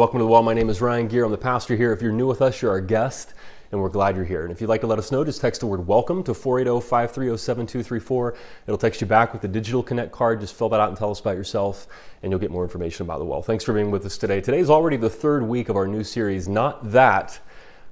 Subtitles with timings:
[0.00, 0.42] Welcome to the Well.
[0.42, 1.26] My name is Ryan Gear.
[1.26, 1.92] I'm the pastor here.
[1.92, 3.34] If you're new with us, you're our guest,
[3.70, 4.44] and we're glad you're here.
[4.44, 6.80] And if you'd like to let us know, just text the word welcome to 480
[6.80, 8.34] 530 7234.
[8.66, 10.40] It'll text you back with the digital connect card.
[10.40, 11.86] Just fill that out and tell us about yourself,
[12.22, 13.42] and you'll get more information about the Well.
[13.42, 14.40] Thanks for being with us today.
[14.40, 17.38] Today is already the third week of our new series, Not That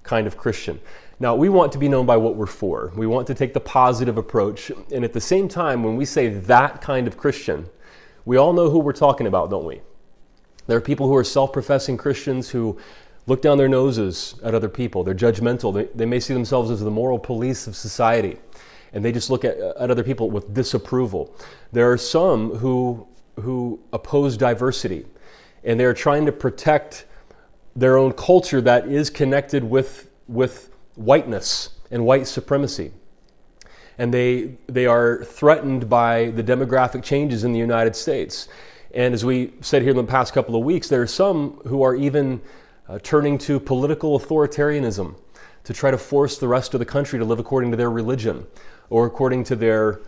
[0.02, 0.80] Kind of Christian.
[1.20, 2.90] Now, we want to be known by what we're for.
[2.96, 4.72] We want to take the positive approach.
[4.90, 7.68] And at the same time, when we say that kind of Christian,
[8.24, 9.82] we all know who we're talking about, don't we?
[10.68, 12.78] There are people who are self professing Christians who
[13.26, 15.02] look down their noses at other people.
[15.02, 15.74] They're judgmental.
[15.74, 18.36] They, they may see themselves as the moral police of society,
[18.92, 21.34] and they just look at, at other people with disapproval.
[21.72, 23.08] There are some who,
[23.40, 25.06] who oppose diversity,
[25.64, 27.06] and they're trying to protect
[27.74, 32.92] their own culture that is connected with, with whiteness and white supremacy.
[33.96, 38.48] And they, they are threatened by the demographic changes in the United States.
[38.98, 41.82] And as we said here in the past couple of weeks, there are some who
[41.84, 42.40] are even
[42.88, 45.14] uh, turning to political authoritarianism
[45.62, 48.44] to try to force the rest of the country to live according to their religion
[48.90, 50.00] or according to their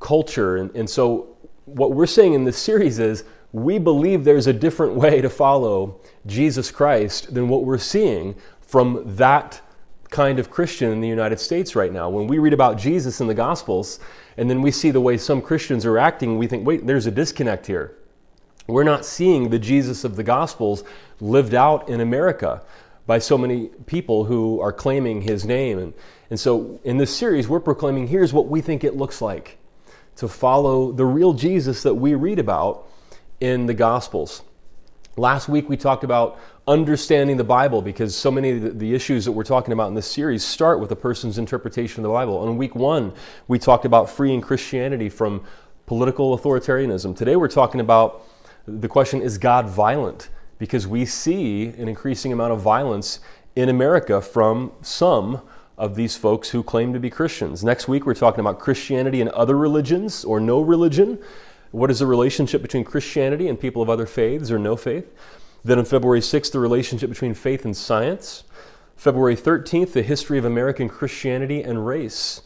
[0.00, 0.56] culture.
[0.56, 1.36] And, and so,
[1.66, 6.00] what we're saying in this series is we believe there's a different way to follow
[6.24, 9.60] Jesus Christ than what we're seeing from that
[10.08, 12.08] kind of Christian in the United States right now.
[12.08, 14.00] When we read about Jesus in the Gospels
[14.38, 17.10] and then we see the way some Christians are acting, we think, wait, there's a
[17.10, 17.97] disconnect here.
[18.68, 20.84] We're not seeing the Jesus of the Gospels
[21.20, 22.60] lived out in America
[23.06, 25.78] by so many people who are claiming his name.
[25.78, 25.94] And,
[26.28, 29.56] and so in this series, we're proclaiming here's what we think it looks like
[30.16, 32.86] to follow the real Jesus that we read about
[33.40, 34.42] in the Gospels.
[35.16, 39.32] Last week, we talked about understanding the Bible because so many of the issues that
[39.32, 42.36] we're talking about in this series start with a person's interpretation of the Bible.
[42.36, 43.14] On week one,
[43.48, 45.42] we talked about freeing Christianity from
[45.86, 47.16] political authoritarianism.
[47.16, 48.27] Today, we're talking about
[48.68, 50.28] the question is God violent?
[50.58, 53.20] Because we see an increasing amount of violence
[53.56, 55.40] in America from some
[55.76, 57.64] of these folks who claim to be Christians.
[57.64, 61.18] Next week, we're talking about Christianity and other religions or no religion.
[61.70, 65.06] What is the relationship between Christianity and people of other faiths or no faith?
[65.64, 68.44] Then on February 6th, the relationship between faith and science.
[68.96, 72.42] February 13th, the history of American Christianity and race.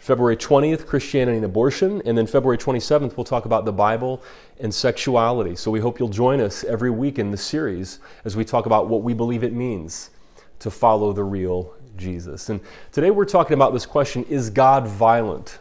[0.00, 2.00] February 20th, Christianity and abortion.
[2.06, 4.22] And then February 27th, we'll talk about the Bible
[4.58, 5.54] and sexuality.
[5.54, 8.88] So we hope you'll join us every week in the series as we talk about
[8.88, 10.10] what we believe it means
[10.60, 12.48] to follow the real Jesus.
[12.48, 12.60] And
[12.92, 15.58] today we're talking about this question is God violent?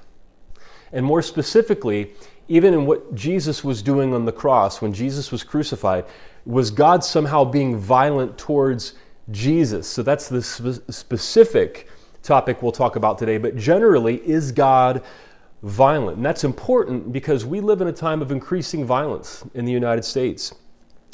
[0.94, 2.13] And more specifically,
[2.47, 6.06] even in what Jesus was doing on the cross, when Jesus was crucified,
[6.45, 8.94] was God somehow being violent towards
[9.31, 9.85] Jesus?
[9.85, 11.89] So that's the spe- specific
[12.29, 15.03] topic we'll talk about today, but generally, is God
[15.63, 16.17] violent?
[16.17, 20.06] And that's important because we live in a time of increasing violence in the United
[20.06, 20.53] States.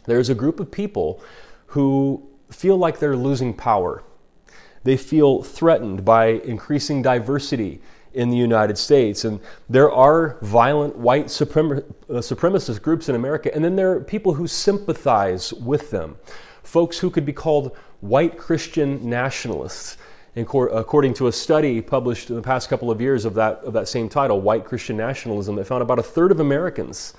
[0.06, 1.24] There's a group of people
[1.68, 4.04] who feel like they're losing power.
[4.84, 7.80] They feel threatened by increasing diversity
[8.14, 9.24] in the United States.
[9.24, 9.40] And
[9.70, 14.48] there are violent white uh, supremacist groups in America, and then there are people who
[14.48, 16.18] sympathize with them.
[16.64, 19.98] Folks who could be called white Christian nationalists
[20.36, 23.88] according to a study published in the past couple of years of that, of that
[23.88, 27.14] same title, White Christian Nationalism, that found about a third of Americans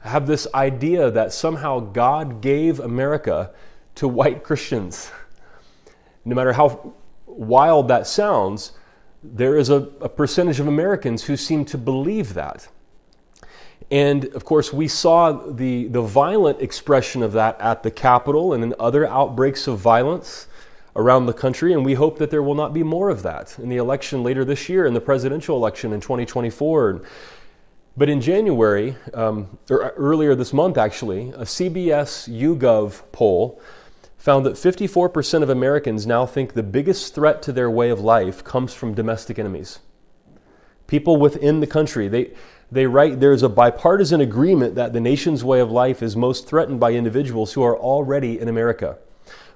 [0.00, 3.50] have this idea that somehow God gave America
[3.96, 5.10] to white Christians.
[6.24, 6.94] No matter how
[7.26, 8.72] wild that sounds,
[9.22, 12.68] there is a, a percentage of Americans who seem to believe that.
[13.90, 18.62] And of course, we saw the, the violent expression of that at the Capitol and
[18.62, 20.46] in other outbreaks of violence
[20.98, 23.68] around the country, and we hope that there will not be more of that in
[23.68, 27.02] the election later this year, in the presidential election in 2024.
[27.96, 33.62] But in January, um, or earlier this month actually, a CBS YouGov poll
[34.16, 38.42] found that 54% of Americans now think the biggest threat to their way of life
[38.42, 39.78] comes from domestic enemies.
[40.88, 42.32] People within the country, they,
[42.72, 46.80] they write there's a bipartisan agreement that the nation's way of life is most threatened
[46.80, 48.98] by individuals who are already in America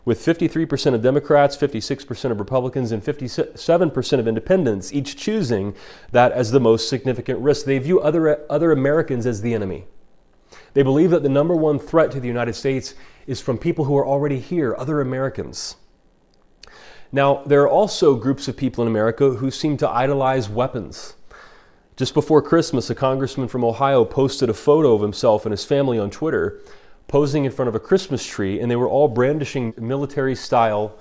[0.04, 5.74] with 53% of Democrats, 56% of Republicans, and 57% of independents each choosing
[6.10, 7.66] that as the most significant risk.
[7.66, 9.84] They view other, other Americans as the enemy.
[10.74, 12.94] They believe that the number one threat to the United States
[13.26, 15.76] is from people who are already here, other Americans.
[17.12, 21.14] Now, there are also groups of people in America who seem to idolize weapons.
[21.94, 25.98] Just before Christmas, a congressman from Ohio posted a photo of himself and his family
[25.98, 26.58] on Twitter
[27.08, 30.98] posing in front of a Christmas tree, and they were all brandishing military style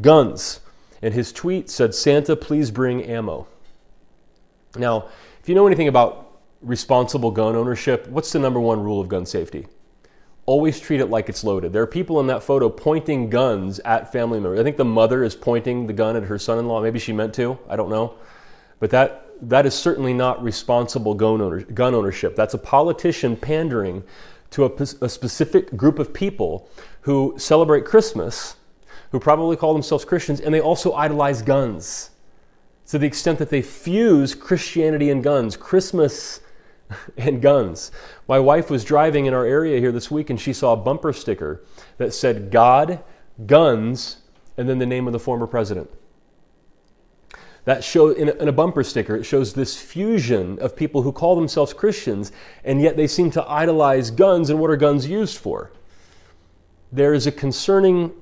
[0.00, 0.60] guns.
[1.02, 3.46] And his tweet said, Santa, please bring ammo.
[4.76, 5.08] Now,
[5.40, 9.26] if you know anything about responsible gun ownership, what's the number one rule of gun
[9.26, 9.66] safety?
[10.48, 11.74] always treat it like it's loaded.
[11.74, 14.58] There are people in that photo pointing guns at family members.
[14.58, 16.80] I think the mother is pointing the gun at her son in law.
[16.80, 18.14] Maybe she meant to, I don't know.
[18.80, 22.34] But that, that is certainly not responsible gun, owner, gun ownership.
[22.34, 24.02] That's a politician pandering
[24.50, 24.70] to a,
[25.02, 26.68] a specific group of people
[27.02, 28.56] who celebrate Christmas,
[29.10, 32.10] who probably call themselves Christians, and they also idolize guns
[32.88, 36.40] to the extent that they fuse Christianity and guns, Christmas
[37.16, 37.92] and guns.
[38.26, 41.12] My wife was driving in our area here this week and she saw a bumper
[41.12, 41.62] sticker
[41.98, 43.02] that said God,
[43.46, 44.18] guns,
[44.56, 45.90] and then the name of the former president.
[47.68, 51.12] That show in a, in a bumper sticker, it shows this fusion of people who
[51.12, 52.32] call themselves Christians
[52.64, 55.70] and yet they seem to idolize guns and what are guns used for?
[56.90, 58.14] There is a concerning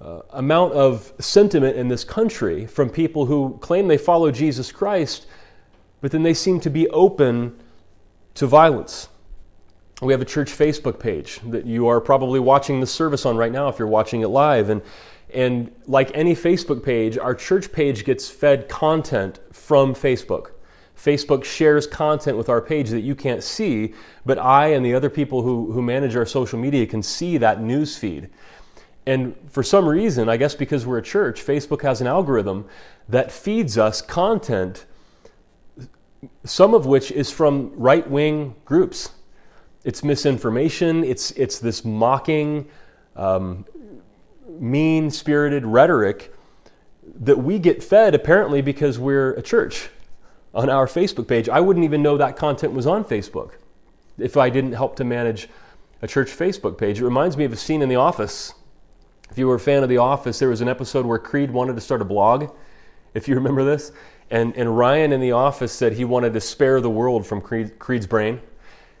[0.00, 5.28] uh, amount of sentiment in this country from people who claim they follow Jesus Christ,
[6.00, 7.56] but then they seem to be open
[8.34, 9.10] to violence.
[10.02, 13.52] We have a church Facebook page that you are probably watching the service on right
[13.52, 14.70] now if you're watching it live.
[14.70, 14.82] And,
[15.32, 20.52] and like any Facebook page, our church page gets fed content from Facebook.
[20.96, 23.94] Facebook shares content with our page that you can't see,
[24.26, 27.62] but I and the other people who, who manage our social media can see that
[27.62, 28.30] news feed.
[29.06, 32.66] And for some reason, I guess because we're a church, Facebook has an algorithm
[33.08, 34.86] that feeds us content,
[36.44, 39.12] some of which is from right wing groups.
[39.84, 42.68] It's misinformation, it's, it's this mocking,
[43.14, 43.64] um,
[44.60, 46.34] mean spirited rhetoric
[47.20, 49.88] that we get fed apparently because we're a church
[50.54, 51.48] on our Facebook page.
[51.48, 53.52] I wouldn't even know that content was on Facebook
[54.18, 55.48] if I didn't help to manage
[56.02, 57.00] a church Facebook page.
[57.00, 58.54] It reminds me of a scene in The Office
[59.30, 61.74] if you were a fan of The Office, there was an episode where Creed wanted
[61.74, 62.50] to start a blog,
[63.14, 63.92] if you remember this.
[64.30, 67.78] And, and Ryan in The Office said he wanted to spare the world from Creed,
[67.78, 68.40] Creed's brain.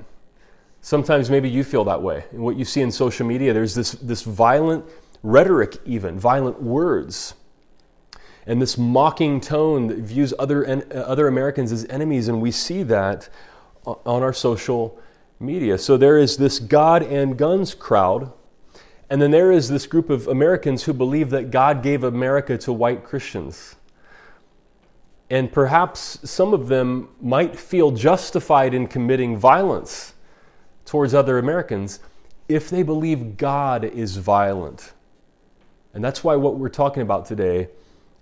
[0.81, 2.25] Sometimes maybe you feel that way.
[2.31, 4.85] And what you see in social media, there's this, this violent
[5.21, 7.35] rhetoric, even, violent words,
[8.45, 12.83] and this mocking tone that views other, uh, other Americans as enemies, and we see
[12.83, 13.29] that
[13.85, 14.99] on our social
[15.39, 15.77] media.
[15.77, 18.31] So there is this God and guns crowd,
[19.09, 22.73] and then there is this group of Americans who believe that God gave America to
[22.73, 23.75] white Christians.
[25.29, 30.13] And perhaps some of them might feel justified in committing violence
[30.85, 31.99] towards other Americans
[32.47, 34.93] if they believe God is violent.
[35.93, 37.69] And that's why what we're talking about today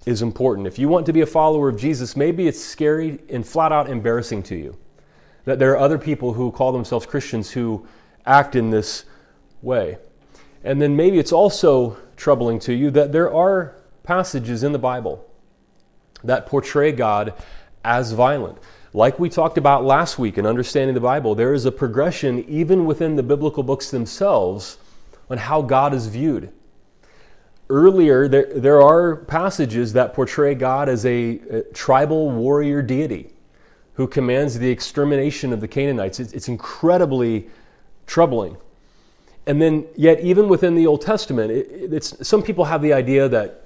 [0.06, 0.68] is important.
[0.68, 3.90] If you want to be a follower of Jesus, maybe it's scary and flat out
[3.90, 4.78] embarrassing to you
[5.46, 7.86] that there are other people who call themselves Christians who
[8.26, 9.06] act in this
[9.62, 9.98] way.
[10.64, 15.28] And then maybe it's also troubling to you that there are passages in the Bible
[16.24, 17.34] that portray God
[17.84, 18.60] as violent.
[18.94, 22.86] Like we talked about last week in understanding the Bible, there is a progression even
[22.86, 24.78] within the biblical books themselves
[25.30, 26.52] on how God is viewed.
[27.72, 33.32] Earlier, there, there are passages that portray God as a, a tribal warrior deity
[33.94, 36.20] who commands the extermination of the Canaanites.
[36.20, 37.50] It's, it's incredibly
[38.08, 38.58] troubling.
[39.48, 43.64] And then, yet, even within the Old Testament, it, some people have the idea that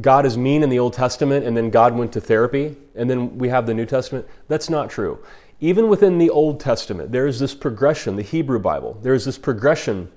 [0.00, 3.36] God is mean in the Old Testament and then God went to therapy and then
[3.36, 4.26] we have the New Testament.
[4.48, 5.18] That's not true.
[5.60, 9.36] Even within the Old Testament, there is this progression, the Hebrew Bible, there is this
[9.36, 10.10] progression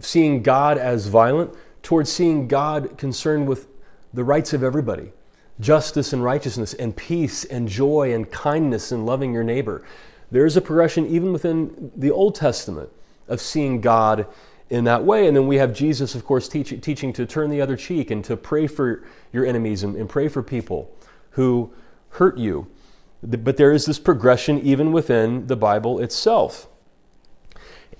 [0.00, 3.68] seeing God as violent towards seeing God concerned with
[4.12, 5.12] the rights of everybody
[5.60, 9.84] justice and righteousness and peace and joy and kindness and loving your neighbor.
[10.32, 12.90] There is a progression even within the Old Testament
[13.28, 14.26] of seeing God
[14.68, 15.28] in that way.
[15.28, 18.24] And then we have Jesus, of course, teach, teaching to turn the other cheek and
[18.24, 20.90] to pray for your enemies and, and pray for people
[21.30, 21.72] who
[22.10, 22.66] hurt you.
[23.22, 26.66] But there is this progression even within the Bible itself.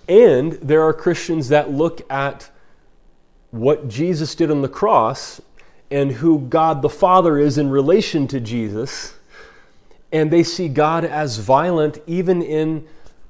[0.08, 2.50] And there are Christians that look at
[3.54, 5.40] what Jesus did on the cross
[5.90, 9.14] and who God the Father is in relation to Jesus,
[10.10, 12.86] and they see God as violent even in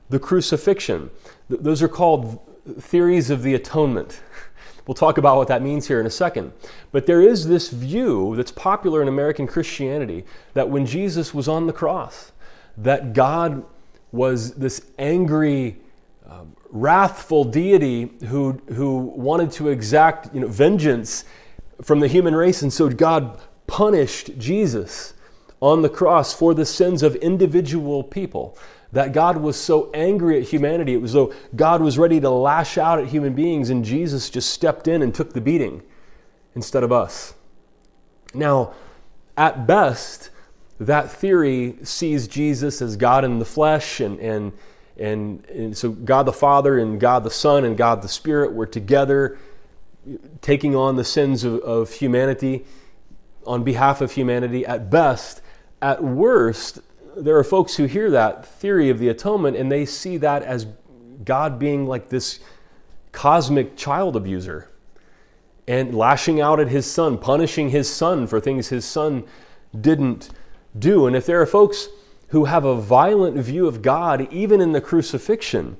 [0.09, 1.11] the crucifixion.
[1.51, 2.41] Those are called
[2.81, 4.21] theories of the atonement.
[4.87, 6.53] We'll talk about what that means here in a second.
[6.93, 11.67] But there is this view that's popular in American Christianity that when Jesus was on
[11.67, 12.33] the cross,
[12.77, 13.65] that God
[14.13, 15.79] was this angry,
[16.29, 21.25] um, wrathful deity who, who wanted to exact you know, vengeance
[21.81, 22.63] from the human race.
[22.63, 25.15] And so God punished Jesus
[25.61, 28.59] on the cross for the sins of individual people.
[28.93, 32.79] That God was so angry at humanity, it was though God was ready to lash
[32.79, 35.83] out at human beings, and Jesus just stepped in and took the beating
[36.55, 37.35] instead of us.
[38.35, 38.75] Now,
[39.37, 40.31] at best,
[40.79, 44.53] that theory sees Jesus as God in the flesh, and, and,
[44.99, 48.67] and, and so God the Father and God the Son and God the Spirit were
[48.67, 49.39] together
[50.41, 52.65] taking on the sins of, of humanity
[53.47, 54.65] on behalf of humanity.
[54.65, 55.43] At best,
[55.83, 56.81] at worst,
[57.17, 60.67] there are folks who hear that theory of the atonement and they see that as
[61.25, 62.41] God being like this
[63.13, 64.71] cosmic child abuser
[65.67, 69.25] and lashing out at his son, punishing his son for things his son
[69.79, 70.31] didn't
[70.79, 71.07] do.
[71.07, 71.89] And if there are folks
[72.29, 75.77] who have a violent view of God, even in the crucifixion,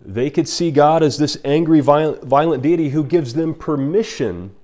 [0.00, 4.54] they could see God as this angry, violent, violent deity who gives them permission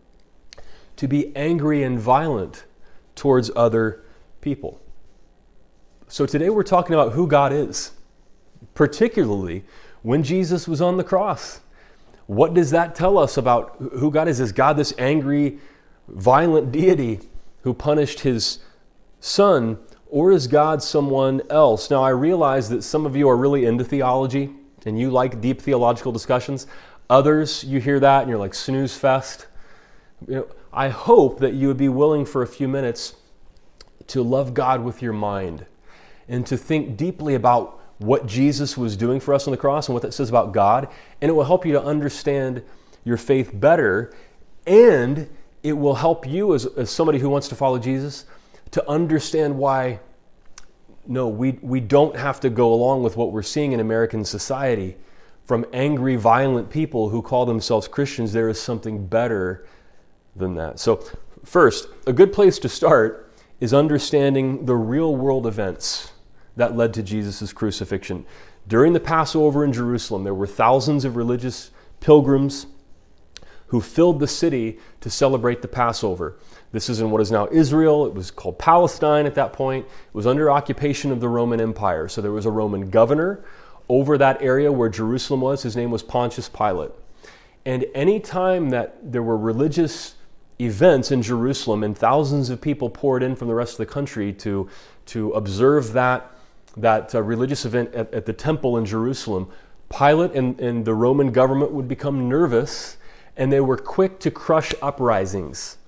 [0.97, 2.65] to be angry and violent
[3.15, 4.05] towards other
[4.41, 4.81] people.
[6.09, 7.93] So today we're talking about who God is,
[8.75, 9.65] particularly
[10.03, 11.61] when Jesus was on the cross.
[12.27, 14.41] What does that tell us about who God is?
[14.41, 15.59] Is God this angry,
[16.09, 17.21] violent deity
[17.63, 18.59] who punished his
[19.21, 19.79] son,
[20.11, 21.91] or is God someone else?
[21.91, 24.51] Now, I realize that some of you are really into theology
[24.85, 26.67] and you like deep theological discussions.
[27.09, 29.47] Others, you hear that and you're like, snooze fest.
[30.27, 33.15] You know, I hope that you would be willing for a few minutes
[34.09, 35.67] to love God with your mind
[36.29, 39.95] and to think deeply about what Jesus was doing for us on the cross and
[39.95, 40.89] what that says about God.
[41.21, 42.63] And it will help you to understand
[43.05, 44.13] your faith better.
[44.67, 45.29] And
[45.63, 48.25] it will help you, as, as somebody who wants to follow Jesus,
[48.73, 50.01] to understand why,
[51.07, 54.97] no, we, we don't have to go along with what we're seeing in American society
[55.45, 58.33] from angry, violent people who call themselves Christians.
[58.33, 59.67] There is something better
[60.37, 60.79] than that.
[60.79, 61.05] So,
[61.45, 66.13] first, a good place to start is understanding the real world events
[66.57, 68.25] that led to Jesus' crucifixion.
[68.69, 72.67] During the Passover in Jerusalem, there were thousands of religious pilgrims
[73.69, 76.37] who filled the city to celebrate the Passover.
[76.73, 78.07] This is in what is now Israel.
[78.07, 79.87] It was called Palestine at that point.
[79.87, 82.09] It was under occupation of the Roman Empire.
[82.09, 83.45] So there was a Roman governor
[83.89, 85.63] over that area where Jerusalem was.
[85.63, 86.93] His name was Pontius Pilate.
[87.67, 90.15] And any time that there were religious
[90.61, 94.33] events in Jerusalem and thousands of people poured in from the rest of the country
[94.35, 94.69] to,
[95.07, 96.31] to observe that
[96.77, 99.51] that uh, religious event at, at, the temple in Jerusalem,
[99.91, 102.97] Pilate and, and the Roman government would become nervous
[103.37, 105.79] and they were quick to crush uprisings.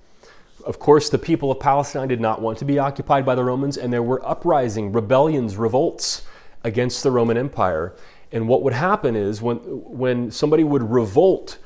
[0.65, 3.77] Of course, the people of Palestine did not want to be occupied by the Romans,
[3.77, 6.23] and there were uprisings, rebellions, revolts
[6.65, 7.95] against the Roman Empire.
[8.31, 11.59] And what would happen is when, when somebody would revolt,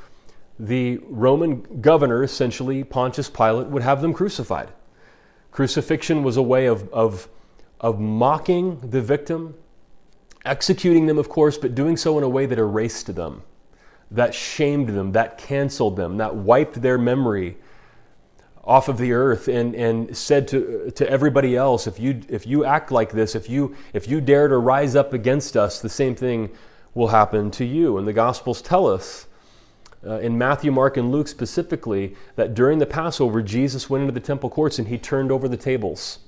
[0.59, 4.71] the Roman governor, essentially Pontius Pilate, would have them crucified.
[5.53, 7.29] Crucifixion was a way of, of
[7.81, 9.55] of mocking the victim,
[10.45, 13.43] executing them, of course, but doing so in a way that erased them,
[14.11, 17.57] that shamed them, that canceled them, that wiped their memory
[18.67, 22.65] off of the earth and, and said to, to everybody else, if you, if you
[22.65, 26.17] act like this, if you, if you dare to rise up against us, the same
[26.17, 26.51] thing
[26.93, 27.97] will happen to you.
[27.97, 29.29] And the Gospels tell us
[30.05, 34.21] uh, in Matthew, Mark, and Luke specifically that during the Passover, Jesus went into the
[34.21, 36.19] temple courts and he turned over the tables.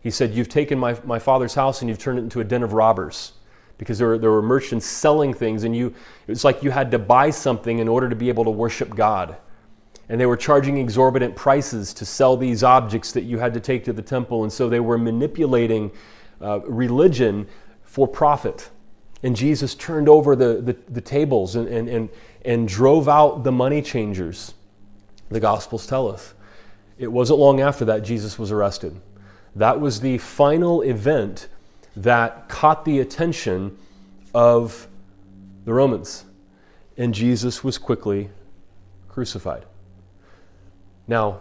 [0.00, 2.62] He said, You've taken my, my father's house and you've turned it into a den
[2.62, 3.32] of robbers.
[3.76, 6.90] Because there were, there were merchants selling things, and you, it was like you had
[6.92, 9.36] to buy something in order to be able to worship God.
[10.08, 13.84] And they were charging exorbitant prices to sell these objects that you had to take
[13.84, 14.44] to the temple.
[14.44, 15.90] And so they were manipulating
[16.40, 17.46] uh, religion
[17.82, 18.70] for profit.
[19.22, 22.08] And Jesus turned over the, the, the tables and, and, and,
[22.44, 24.54] and drove out the money changers.
[25.30, 26.34] The Gospels tell us.
[26.98, 29.00] It wasn't long after that Jesus was arrested.
[29.56, 31.48] That was the final event
[31.96, 33.76] that caught the attention
[34.34, 34.86] of
[35.64, 36.26] the Romans.
[36.96, 38.30] And Jesus was quickly
[39.08, 39.64] crucified.
[41.08, 41.40] Now,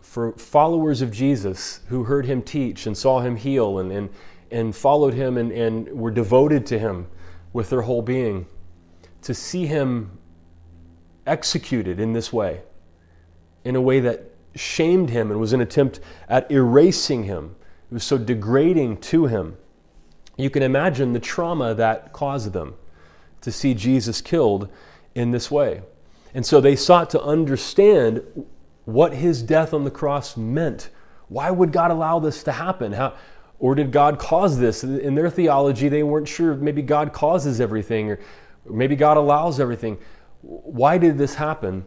[0.00, 4.10] for followers of Jesus who heard him teach and saw him heal and, and,
[4.50, 7.06] and followed him and, and were devoted to him
[7.52, 8.46] with their whole being,
[9.22, 10.18] to see him
[11.26, 12.62] executed in this way,
[13.64, 17.54] in a way that shamed him and was an attempt at erasing him.
[17.90, 19.56] It was so degrading to him.
[20.36, 22.74] You can imagine the trauma that caused them
[23.42, 24.68] to see Jesus killed
[25.14, 25.82] in this way.
[26.34, 28.22] And so they sought to understand
[28.84, 30.90] what his death on the cross meant.
[31.28, 32.92] Why would God allow this to happen?
[32.92, 33.14] How,
[33.58, 34.82] or did God cause this?
[34.82, 36.54] In their theology, they weren't sure.
[36.54, 38.18] Maybe God causes everything, or
[38.68, 39.98] maybe God allows everything.
[40.42, 41.84] Why did this happen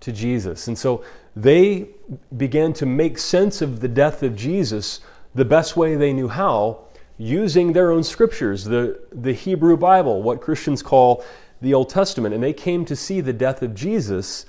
[0.00, 0.68] to Jesus?
[0.68, 1.88] And so they
[2.36, 5.00] began to make sense of the death of Jesus
[5.34, 6.84] the best way they knew how,
[7.18, 11.24] using their own scriptures, the, the Hebrew Bible, what Christians call
[11.60, 12.34] the Old Testament.
[12.34, 14.46] And they came to see the death of Jesus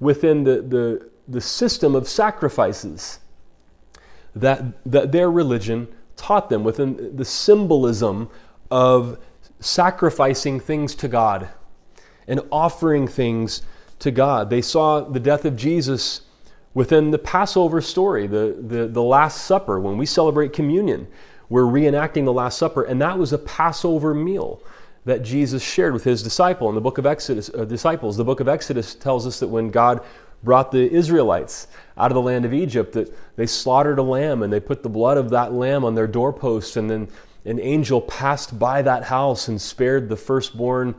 [0.00, 3.20] within the, the, the system of sacrifices
[4.34, 8.28] that, that their religion taught them, within the symbolism
[8.70, 9.18] of
[9.60, 11.48] sacrificing things to God
[12.26, 13.62] and offering things
[14.00, 14.50] to God.
[14.50, 16.22] They saw the death of Jesus
[16.74, 19.80] within the Passover story, the, the, the Last Supper.
[19.80, 21.08] When we celebrate communion,
[21.48, 24.62] we're reenacting the Last Supper, and that was a Passover meal
[25.04, 28.16] that Jesus shared with his disciple in the book of Exodus, uh, disciples.
[28.16, 30.04] The book of Exodus tells us that when God
[30.42, 31.66] brought the Israelites
[31.96, 34.88] out of the land of Egypt, that they slaughtered a lamb and they put the
[34.88, 37.08] blood of that lamb on their doorposts, and then
[37.44, 40.94] an angel passed by that house and spared the firstborn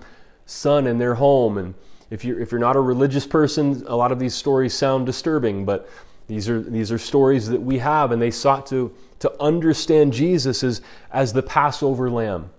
[0.45, 1.57] son in their home.
[1.57, 1.75] And
[2.09, 5.63] if you're, if you're not a religious person, a lot of these stories sound disturbing,
[5.63, 5.89] but
[6.27, 10.63] these are, these are stories that we have, and they sought to, to understand Jesus
[10.63, 10.81] as,
[11.11, 12.51] as the Passover lamb.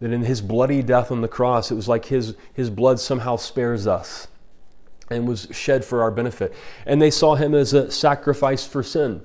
[0.00, 3.36] That in his bloody death on the cross, it was like his, his blood somehow
[3.36, 4.28] spares us
[5.10, 6.54] and was shed for our benefit.
[6.84, 9.22] And they saw him as a sacrifice for sin.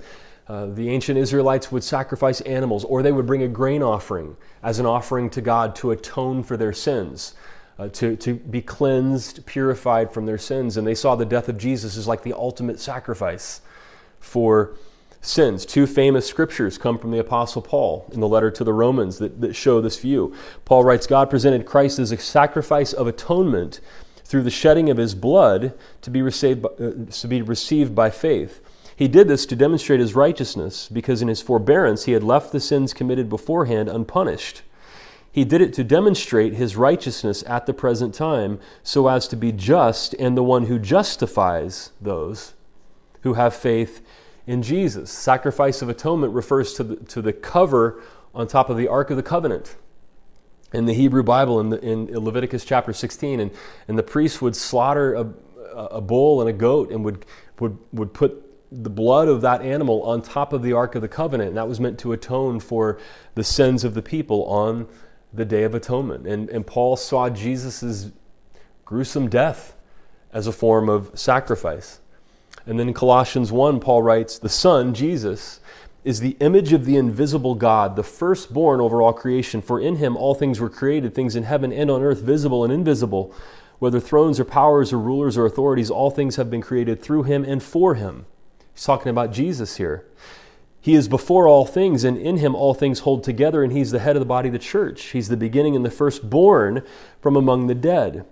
[0.48, 4.78] Uh, the ancient Israelites would sacrifice animals, or they would bring a grain offering as
[4.78, 7.34] an offering to God to atone for their sins
[7.78, 10.76] uh, to, to be cleansed, purified from their sins.
[10.76, 13.60] And they saw the death of Jesus as like the ultimate sacrifice
[14.20, 14.76] for
[15.20, 15.64] sins.
[15.64, 19.40] Two famous scriptures come from the Apostle Paul in the letter to the Romans that,
[19.40, 20.34] that show this view.
[20.64, 23.80] Paul writes God presented Christ as a sacrifice of atonement
[24.32, 28.62] through the shedding of his blood to be received, uh, to be received by faith.
[28.96, 32.58] He did this to demonstrate his righteousness, because in his forbearance he had left the
[32.58, 34.62] sins committed beforehand unpunished.
[35.30, 39.52] He did it to demonstrate his righteousness at the present time, so as to be
[39.52, 42.54] just and the one who justifies those
[43.24, 44.00] who have faith
[44.46, 45.10] in Jesus.
[45.10, 48.02] Sacrifice of atonement refers to the, to the cover
[48.34, 49.76] on top of the Ark of the Covenant
[50.72, 53.40] in the Hebrew Bible in, the, in Leviticus chapter 16.
[53.40, 53.50] And,
[53.88, 55.32] and the priest would slaughter a,
[55.74, 57.26] a bull and a goat and would,
[57.60, 61.08] would, would put the blood of that animal on top of the Ark of the
[61.08, 61.48] Covenant.
[61.48, 62.98] And that was meant to atone for
[63.34, 64.88] the sins of the people on
[65.32, 66.26] the Day of Atonement.
[66.26, 68.10] And, and Paul saw Jesus'
[68.84, 69.76] gruesome death
[70.32, 72.00] as a form of sacrifice.
[72.66, 75.60] And then in Colossians 1, Paul writes, The Son, Jesus,
[76.04, 79.62] is the image of the invisible God, the firstborn over all creation.
[79.62, 82.72] For in him all things were created, things in heaven and on earth, visible and
[82.72, 83.34] invisible.
[83.78, 87.44] Whether thrones or powers or rulers or authorities, all things have been created through him
[87.44, 88.26] and for him.
[88.74, 90.06] He's talking about Jesus here.
[90.80, 94.00] He is before all things, and in him all things hold together, and he's the
[94.00, 95.02] head of the body of the church.
[95.10, 96.82] He's the beginning and the firstborn
[97.20, 98.24] from among the dead,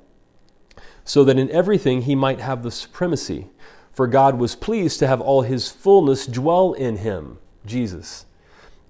[1.05, 3.47] so that in everything he might have the supremacy.
[3.93, 8.27] For God was pleased to have all his fullness dwell in him, Jesus,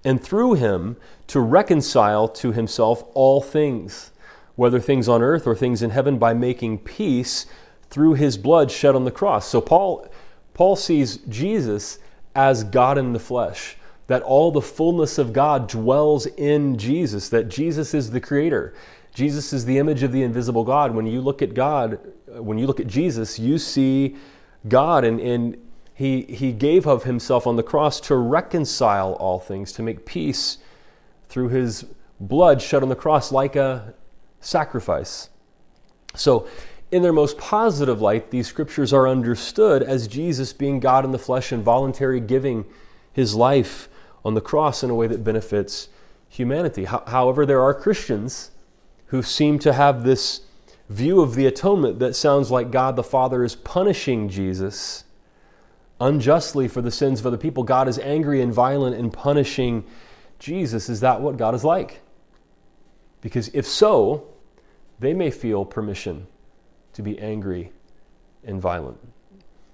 [0.03, 4.11] and through him to reconcile to himself all things,
[4.55, 7.45] whether things on earth or things in heaven, by making peace
[7.89, 9.47] through his blood shed on the cross.
[9.47, 10.07] So Paul,
[10.53, 11.99] Paul sees Jesus
[12.35, 13.75] as God in the flesh,
[14.07, 18.73] that all the fullness of God dwells in Jesus, that Jesus is the creator.
[19.13, 20.95] Jesus is the image of the invisible God.
[20.95, 24.15] When you look at God, when you look at Jesus, you see
[24.67, 25.57] God, and, and
[26.01, 30.57] he, he gave of himself on the cross to reconcile all things, to make peace
[31.29, 31.85] through his
[32.19, 33.93] blood shed on the cross like a
[34.39, 35.29] sacrifice.
[36.15, 36.47] So
[36.89, 41.19] in their most positive light, these scriptures are understood as Jesus being God in the
[41.19, 42.65] flesh and voluntary giving
[43.13, 43.87] his life
[44.25, 45.87] on the cross in a way that benefits
[46.29, 46.85] humanity.
[46.85, 48.49] However, there are Christians
[49.07, 50.41] who seem to have this
[50.89, 55.03] view of the atonement that sounds like God the Father is punishing Jesus
[56.01, 57.63] unjustly for the sins of other people.
[57.63, 59.85] God is angry and violent and punishing
[60.39, 60.89] Jesus.
[60.89, 62.01] Is that what God is like?
[63.21, 64.27] Because if so,
[64.99, 66.27] they may feel permission
[66.93, 67.71] to be angry
[68.43, 68.97] and violent.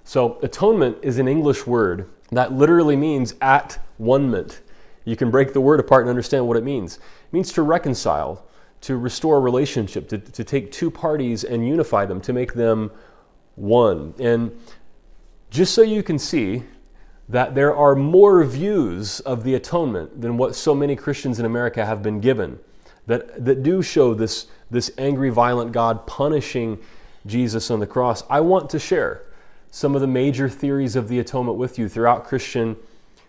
[0.04, 4.62] So, atonement is an English word that literally means at one-ment.
[5.06, 6.98] You can break the word apart and understand what it means.
[6.98, 8.46] It means to reconcile,
[8.82, 12.92] to restore a relationship, to, to take two parties and unify them, to make them
[13.56, 14.14] one.
[14.20, 14.58] And
[15.50, 16.64] just so you can see
[17.30, 21.86] that there are more views of the atonement than what so many Christians in America
[21.86, 22.60] have been given
[23.06, 26.78] that, that do show this, this angry, violent God punishing
[27.26, 29.24] Jesus on the cross, I want to share
[29.72, 32.78] some of the major theories of the atonement with you throughout Christian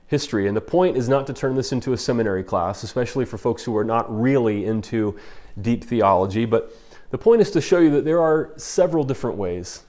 [0.07, 0.47] history.
[0.47, 3.65] And the point is not to turn this into a seminary class, especially for folks
[3.65, 5.19] who are not really into
[5.61, 6.73] deep theology, but
[7.11, 9.83] the point is to show you that there are several different ways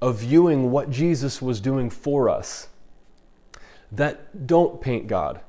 [0.00, 2.68] of viewing what Jesus was doing for us
[3.90, 5.40] that don't paint God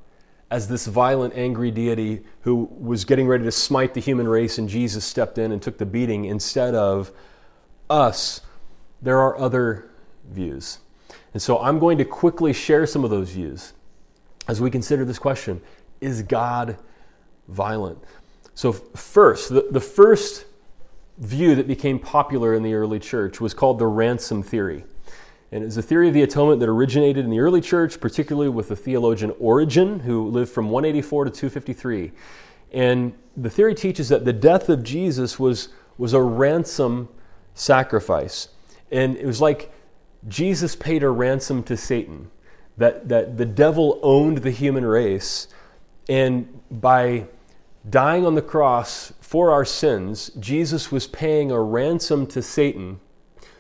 [0.52, 4.68] as this violent, angry deity who was getting ready to smite the human race, and
[4.68, 7.12] Jesus stepped in and took the beating instead of
[7.90, 8.42] us.
[9.02, 9.90] There are other
[10.28, 10.80] views.
[11.34, 13.74] And so I'm going to quickly share some of those views
[14.48, 15.62] as we consider this question
[16.02, 16.78] Is God
[17.48, 18.00] violent?
[18.56, 20.46] So, first, the, the first
[21.20, 24.86] view that became popular in the early church was called the ransom theory.
[25.52, 28.70] And it's a theory of the atonement that originated in the early church, particularly with
[28.70, 32.12] the theologian Origen, who lived from 184 to 253.
[32.72, 37.10] And the theory teaches that the death of Jesus was, was a ransom
[37.56, 38.50] sacrifice.
[38.92, 39.74] And it was like
[40.28, 42.30] Jesus paid a ransom to Satan,
[42.78, 45.48] that, that the devil owned the human race.
[46.08, 47.26] And by
[47.90, 53.00] dying on the cross for our sins, Jesus was paying a ransom to Satan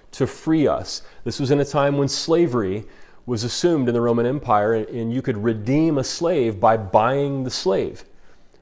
[0.09, 1.03] to free us.
[1.23, 2.85] This was in a time when slavery
[3.27, 7.51] was assumed in the Roman Empire, and you could redeem a slave by buying the
[7.51, 8.03] slave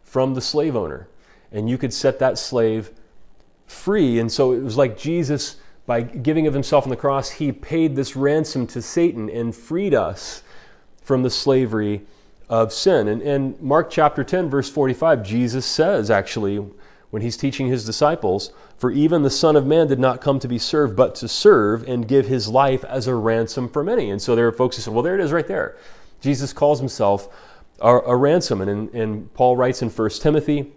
[0.03, 1.07] from the slave owner.
[1.49, 2.91] And you could set that slave
[3.67, 4.19] free.
[4.19, 7.95] And so it was like Jesus, by giving of himself on the cross, he paid
[7.95, 10.43] this ransom to Satan and freed us
[11.01, 12.01] from the slavery
[12.49, 13.07] of sin.
[13.07, 16.65] And in Mark chapter 10, verse 45, Jesus says, actually,
[17.09, 20.47] when he's teaching his disciples, For even the Son of Man did not come to
[20.47, 24.09] be served, but to serve and give his life as a ransom for many.
[24.09, 25.77] And so there are folks who say, Well, there it is right there.
[26.21, 27.29] Jesus calls himself
[27.79, 28.61] a, a ransom.
[28.61, 30.73] And, and Paul writes in 1 Timothy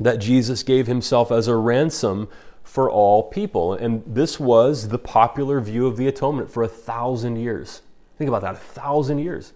[0.00, 2.28] that Jesus gave himself as a ransom
[2.62, 3.74] for all people.
[3.74, 7.82] And this was the popular view of the atonement for a thousand years.
[8.16, 9.52] Think about that, a thousand years.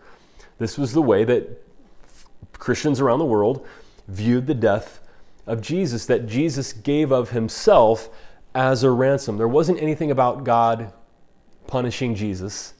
[0.59, 1.62] This was the way that
[2.55, 3.66] Christians around the world
[4.09, 5.01] viewed the death
[5.46, 8.09] of Jesus, that Jesus gave of himself
[8.55, 9.38] as a ransom.
[9.38, 10.92] There wasn't anything about God
[11.66, 12.74] punishing Jesus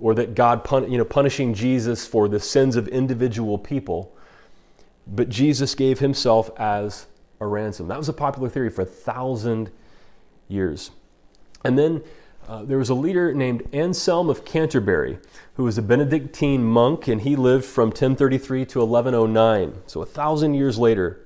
[0.00, 4.14] or that God pun- you know, punishing Jesus for the sins of individual people,
[5.06, 7.06] but Jesus gave himself as
[7.40, 7.88] a ransom.
[7.88, 9.70] That was a popular theory for a thousand
[10.48, 10.90] years.
[11.64, 12.02] And then
[12.48, 15.18] uh, there was a leader named Anselm of Canterbury
[15.54, 20.54] who was a Benedictine monk, and he lived from 1033 to 1109, so a thousand
[20.54, 21.23] years later.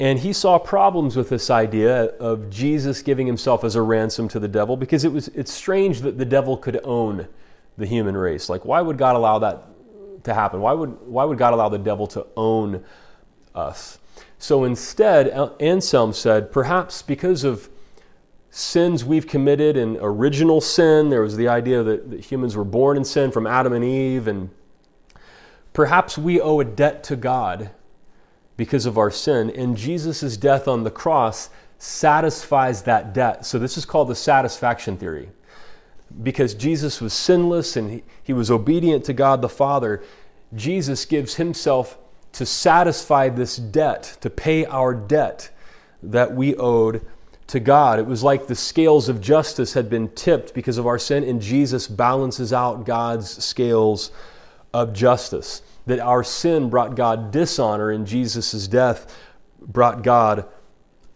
[0.00, 4.40] And he saw problems with this idea of Jesus giving himself as a ransom to
[4.40, 7.28] the devil because it was it's strange that the devil could own
[7.78, 8.48] the human race.
[8.48, 9.64] Like why would God allow that
[10.24, 10.60] to happen?
[10.60, 12.84] Why would why would God allow the devil to own
[13.54, 13.98] us?
[14.38, 15.28] So instead,
[15.60, 17.68] Anselm said, perhaps because of
[18.54, 21.10] sins we've committed and original sin.
[21.10, 24.28] There was the idea that, that humans were born in sin from Adam and Eve,
[24.28, 24.48] and
[25.72, 27.70] perhaps we owe a debt to God
[28.56, 29.50] because of our sin.
[29.50, 33.44] And Jesus' death on the cross satisfies that debt.
[33.44, 35.28] So this is called the satisfaction theory.
[36.22, 40.02] Because Jesus was sinless and he, he was obedient to God the Father,
[40.54, 41.98] Jesus gives himself
[42.32, 45.50] to satisfy this debt, to pay our debt
[46.02, 47.04] that we owed
[47.46, 47.98] to God.
[47.98, 51.40] It was like the scales of justice had been tipped because of our sin, and
[51.40, 54.10] Jesus balances out God's scales
[54.72, 55.62] of justice.
[55.86, 59.16] That our sin brought God dishonor, and Jesus' death
[59.60, 60.46] brought God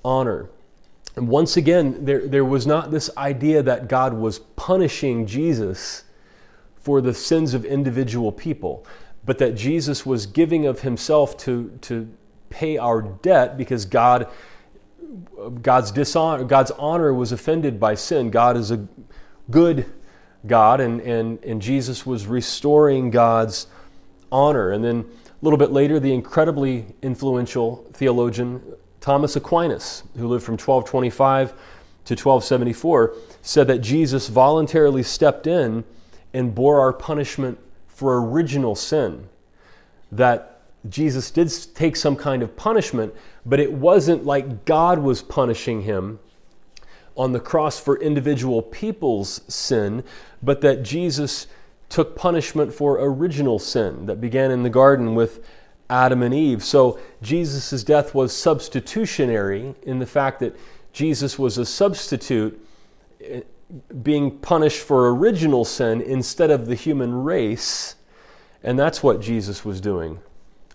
[0.04, 0.50] honor.
[1.16, 6.04] And once again, there, there was not this idea that God was punishing Jesus
[6.76, 8.86] for the sins of individual people,
[9.24, 12.08] but that Jesus was giving of himself to, to
[12.50, 14.28] pay our debt because God
[15.62, 18.30] God's dishonor, God's honor was offended by sin.
[18.30, 18.86] God is a
[19.50, 19.86] good
[20.46, 23.66] God, and, and, and Jesus was restoring God's
[24.30, 24.72] honor.
[24.72, 28.62] And then a little bit later, the incredibly influential theologian
[29.00, 35.84] Thomas Aquinas, who lived from 1225 to 1274, said that Jesus voluntarily stepped in
[36.34, 39.28] and bore our punishment for original sin.
[40.10, 43.14] That Jesus did take some kind of punishment,
[43.44, 46.18] but it wasn't like God was punishing him
[47.16, 50.04] on the cross for individual people's sin,
[50.42, 51.48] but that Jesus
[51.88, 55.44] took punishment for original sin that began in the garden with
[55.90, 56.62] Adam and Eve.
[56.62, 60.56] So Jesus' death was substitutionary in the fact that
[60.92, 62.62] Jesus was a substitute
[63.24, 63.40] eh,
[64.02, 67.96] being punished for original sin instead of the human race.
[68.62, 70.20] And that's what Jesus was doing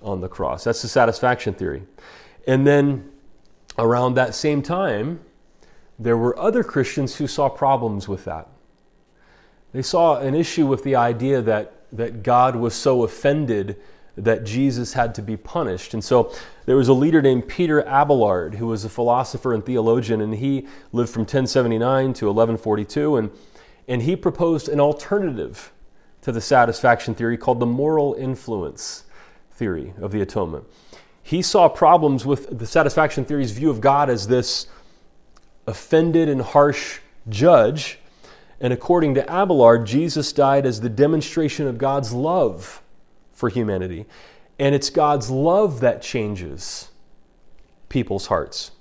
[0.02, 0.64] on the cross.
[0.64, 1.84] That's the satisfaction theory.
[2.48, 3.12] And then
[3.78, 5.22] around that same time,
[5.98, 8.48] there were other Christians who saw problems with that.
[9.74, 13.78] They saw an issue with the idea that, that God was so offended
[14.16, 15.94] that Jesus had to be punished.
[15.94, 16.34] And so
[16.66, 20.68] there was a leader named Peter Abelard who was a philosopher and theologian, and he
[20.92, 23.18] lived from 1079 to 1142.
[23.18, 23.32] And,
[23.88, 25.72] and he proposed an alternative
[26.22, 29.04] to the satisfaction theory called the moral influence
[29.52, 30.66] theory of the atonement.
[31.24, 34.68] He saw problems with the satisfaction theory's view of God as this
[35.66, 38.00] offended and harsh judge.
[38.64, 42.82] And according to Abelard, Jesus died as the demonstration of God's love
[43.34, 44.06] for humanity.
[44.58, 46.90] And it's God's love that changes
[47.90, 48.72] people's hearts.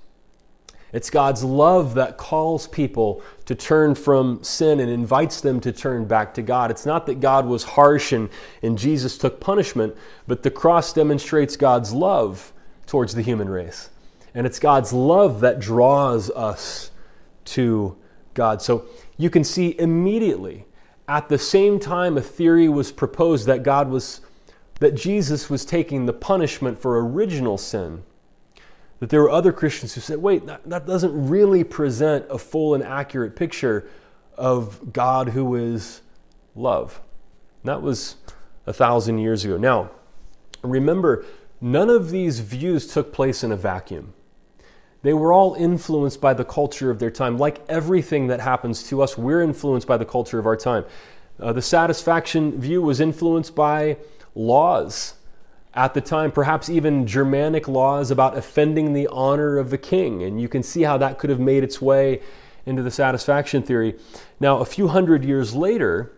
[0.93, 6.05] It's God's love that calls people to turn from sin and invites them to turn
[6.05, 6.71] back to God.
[6.71, 8.29] It's not that God was harsh and,
[8.61, 12.53] and Jesus took punishment, but the cross demonstrates God's love
[12.85, 13.89] towards the human race.
[14.33, 16.91] And it's God's love that draws us
[17.45, 17.97] to
[18.33, 18.61] God.
[18.61, 18.85] So
[19.17, 20.65] you can see immediately
[21.07, 24.21] at the same time a theory was proposed that God was
[24.79, 28.03] that Jesus was taking the punishment for original sin
[29.03, 32.73] that there were other Christians who said, wait, that, that doesn't really present a full
[32.73, 33.85] and accurate picture
[34.37, 35.99] of God who is
[36.55, 37.01] love.
[37.63, 38.15] And that was
[38.65, 39.57] a thousand years ago.
[39.57, 39.91] Now,
[40.61, 41.25] remember,
[41.59, 44.13] none of these views took place in a vacuum.
[45.03, 47.37] They were all influenced by the culture of their time.
[47.37, 50.85] Like everything that happens to us, we're influenced by the culture of our time.
[51.39, 53.97] Uh, the satisfaction view was influenced by
[54.33, 55.15] laws
[55.73, 60.23] at the time, perhaps even Germanic laws about offending the honor of the king.
[60.23, 62.21] And you can see how that could have made its way
[62.65, 63.95] into the satisfaction theory.
[64.39, 66.13] Now, a few hundred years later,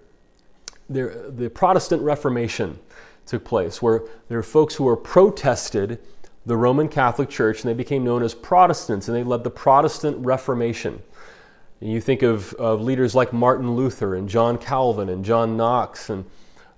[0.90, 2.80] there, the Protestant Reformation
[3.26, 6.00] took place, where there were folks who were protested
[6.46, 10.18] the Roman Catholic Church, and they became known as Protestants, and they led the Protestant
[10.26, 11.02] Reformation.
[11.82, 16.10] And you think of, of leaders like Martin Luther and John Calvin and John Knox
[16.10, 16.26] and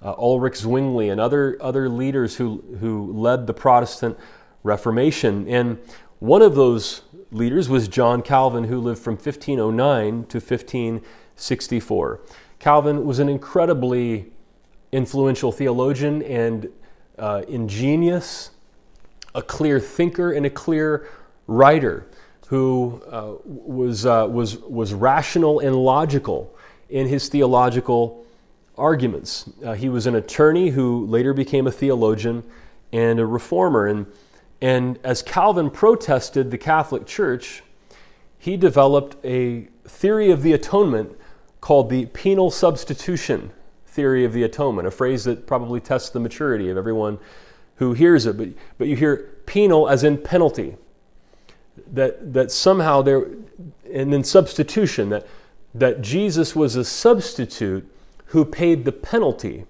[0.01, 4.17] uh, Ulrich Zwingli, and other, other leaders who, who led the Protestant
[4.63, 5.47] Reformation.
[5.47, 5.79] And
[6.19, 7.01] one of those
[7.31, 12.21] leaders was John Calvin, who lived from 1509 to 1564.
[12.59, 14.31] Calvin was an incredibly
[14.91, 16.69] influential theologian and
[17.17, 18.51] uh, ingenious,
[19.35, 21.09] a clear thinker, and a clear
[21.47, 22.05] writer
[22.47, 26.55] who uh, was, uh, was, was rational and logical
[26.89, 28.25] in his theological
[28.77, 29.49] arguments.
[29.65, 32.43] Uh, he was an attorney who later became a theologian
[32.93, 33.87] and a reformer.
[33.87, 34.05] And,
[34.61, 37.63] and as Calvin protested the Catholic Church,
[38.37, 41.17] he developed a theory of the atonement
[41.59, 43.51] called the penal substitution
[43.87, 47.17] theory of the atonement, a phrase that probably tests the maturity of everyone
[47.77, 48.37] who hears it.
[48.37, 50.75] But, but you hear penal as in penalty.
[51.93, 53.27] That, that somehow there,
[53.91, 55.27] and then substitution, that,
[55.75, 57.89] that Jesus was a substitute
[58.27, 59.65] who paid the penalty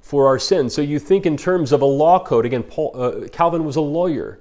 [0.00, 0.74] for our sins.
[0.74, 2.46] So you think in terms of a law code.
[2.46, 4.40] Again, Paul, uh, Calvin was a lawyer.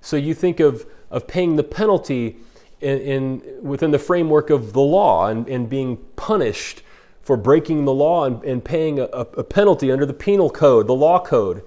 [0.00, 2.38] So you think of, of paying the penalty
[2.80, 6.82] in, in within the framework of the law and, and being punished
[7.26, 10.94] for breaking the law and, and paying a, a penalty under the penal code, the
[10.94, 11.64] law code.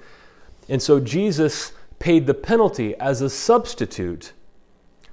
[0.70, 4.32] And so Jesus paid the penalty as a substitute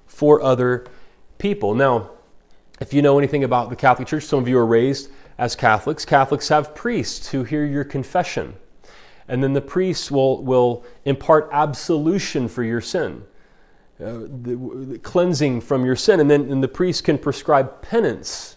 [0.07, 0.87] for other
[1.39, 1.75] people.
[1.75, 2.11] Now,
[2.81, 6.05] if you know anything about the Catholic Church, some of you are raised as Catholics,
[6.05, 8.55] Catholics have priests who hear your confession.
[9.27, 13.25] And then the priests will, will impart absolution for your sin,
[14.01, 16.21] uh, the, the cleansing from your sin.
[16.21, 18.56] And then and the priest can prescribe penance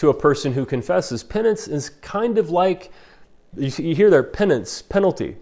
[0.00, 1.22] to a person who confesses.
[1.22, 2.90] Penance is kind of like,
[3.54, 5.36] you, hear there, penance, penalty.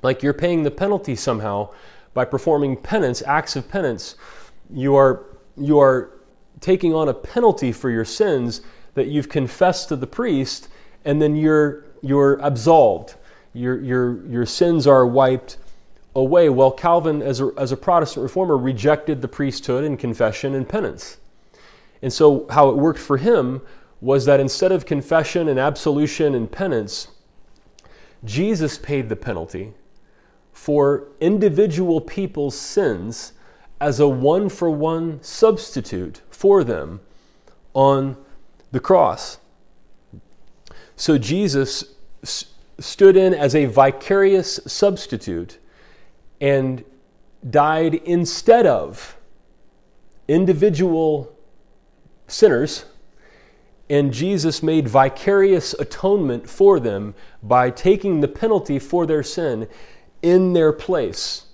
[0.00, 1.70] Like you're paying the penalty somehow
[2.14, 4.14] by performing penance, acts of penance.
[4.72, 5.26] You are,
[5.56, 6.12] you are
[6.60, 8.60] taking on a penalty for your sins
[8.94, 10.68] that you've confessed to the priest
[11.04, 13.16] and then you're, you're absolved.
[13.54, 15.56] Your, your, your sins are wiped
[16.14, 16.48] away.
[16.48, 21.16] Well, Calvin, as a, as a Protestant reformer, rejected the priesthood and confession and penance.
[22.02, 23.60] And so, how it worked for him
[24.00, 27.08] was that instead of confession and absolution and penance,
[28.24, 29.72] Jesus paid the penalty
[30.52, 33.32] for individual people's sins
[33.80, 37.00] as a one for one substitute for them
[37.72, 38.16] on
[38.72, 39.38] the cross.
[40.96, 41.94] So Jesus
[42.78, 45.58] stood in as a vicarious substitute
[46.40, 46.84] and
[47.48, 49.16] died instead of
[50.28, 51.34] individual
[52.26, 52.84] sinners.
[53.90, 59.68] And Jesus made vicarious atonement for them by taking the penalty for their sin
[60.22, 61.46] in their place.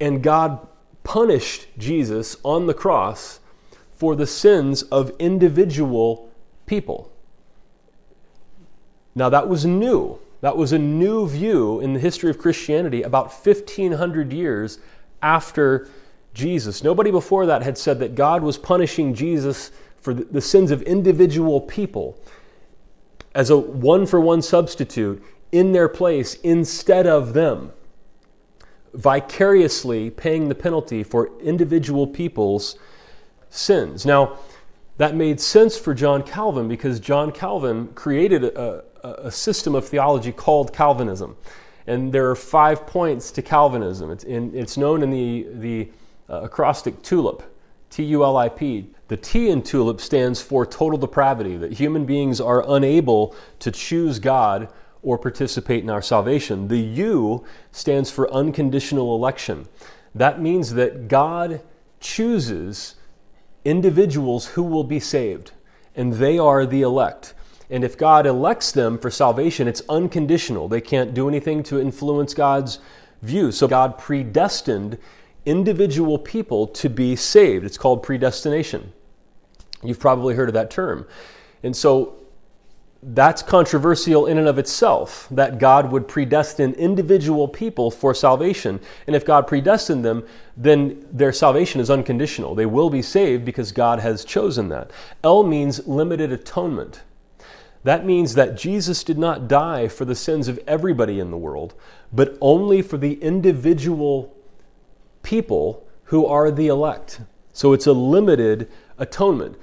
[0.00, 0.66] And God
[1.02, 3.40] punished Jesus on the cross
[3.92, 6.30] for the sins of individual
[6.66, 7.10] people.
[9.16, 10.20] Now, that was new.
[10.42, 14.78] That was a new view in the history of Christianity about 1,500 years
[15.20, 15.88] after
[16.32, 16.84] Jesus.
[16.84, 21.60] Nobody before that had said that God was punishing Jesus for the, sins of individual
[21.60, 22.18] people
[23.34, 27.72] as a one for one substitute in their place instead of them,
[28.94, 32.78] vicariously paying the penalty for individual people's
[33.50, 34.06] sins.
[34.06, 34.38] Now,
[34.96, 40.32] that made sense for John Calvin because John Calvin created a, a system of theology
[40.32, 41.36] called Calvinism.
[41.86, 44.10] And there are five points to Calvinism.
[44.10, 45.88] It's, in, it's known in the, the
[46.28, 47.42] uh, acrostic TULIP,
[47.88, 48.90] T U L I P.
[49.10, 54.20] The T in TULIP stands for total depravity, that human beings are unable to choose
[54.20, 54.68] God
[55.02, 56.68] or participate in our salvation.
[56.68, 59.66] The U stands for unconditional election.
[60.14, 61.60] That means that God
[61.98, 62.94] chooses
[63.64, 65.50] individuals who will be saved,
[65.96, 67.34] and they are the elect.
[67.68, 70.68] And if God elects them for salvation, it's unconditional.
[70.68, 72.78] They can't do anything to influence God's
[73.22, 73.50] view.
[73.50, 74.98] So God predestined
[75.44, 77.64] individual people to be saved.
[77.64, 78.92] It's called predestination.
[79.82, 81.06] You've probably heard of that term.
[81.62, 82.16] And so
[83.02, 88.78] that's controversial in and of itself that God would predestine individual people for salvation.
[89.06, 92.54] And if God predestined them, then their salvation is unconditional.
[92.54, 94.90] They will be saved because God has chosen that.
[95.24, 97.00] L means limited atonement.
[97.84, 101.72] That means that Jesus did not die for the sins of everybody in the world,
[102.12, 104.36] but only for the individual
[105.22, 107.22] people who are the elect.
[107.54, 109.56] So it's a limited atonement.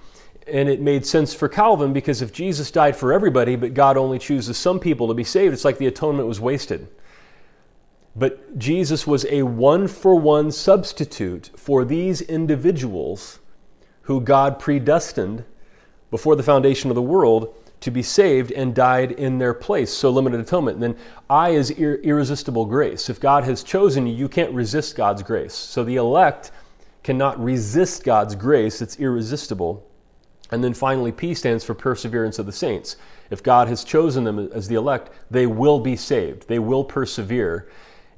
[0.49, 4.19] And it made sense for Calvin because if Jesus died for everybody, but God only
[4.19, 6.87] chooses some people to be saved, it's like the atonement was wasted.
[8.15, 13.39] But Jesus was a one for one substitute for these individuals
[14.03, 15.43] who God predestined
[16.09, 19.93] before the foundation of the world to be saved and died in their place.
[19.93, 20.75] So limited atonement.
[20.75, 23.09] And then I is ir- irresistible grace.
[23.09, 25.53] If God has chosen you, you can't resist God's grace.
[25.53, 26.51] So the elect
[27.03, 29.87] cannot resist God's grace, it's irresistible.
[30.51, 32.95] And then finally, P stands for perseverance of the saints.
[33.29, 36.47] If God has chosen them as the elect, they will be saved.
[36.47, 37.69] They will persevere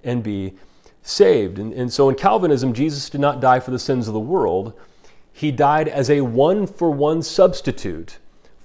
[0.03, 0.53] and be
[1.01, 1.57] saved.
[1.57, 4.73] And, and so in Calvinism, Jesus did not die for the sins of the world,
[5.31, 8.17] he died as a one for one substitute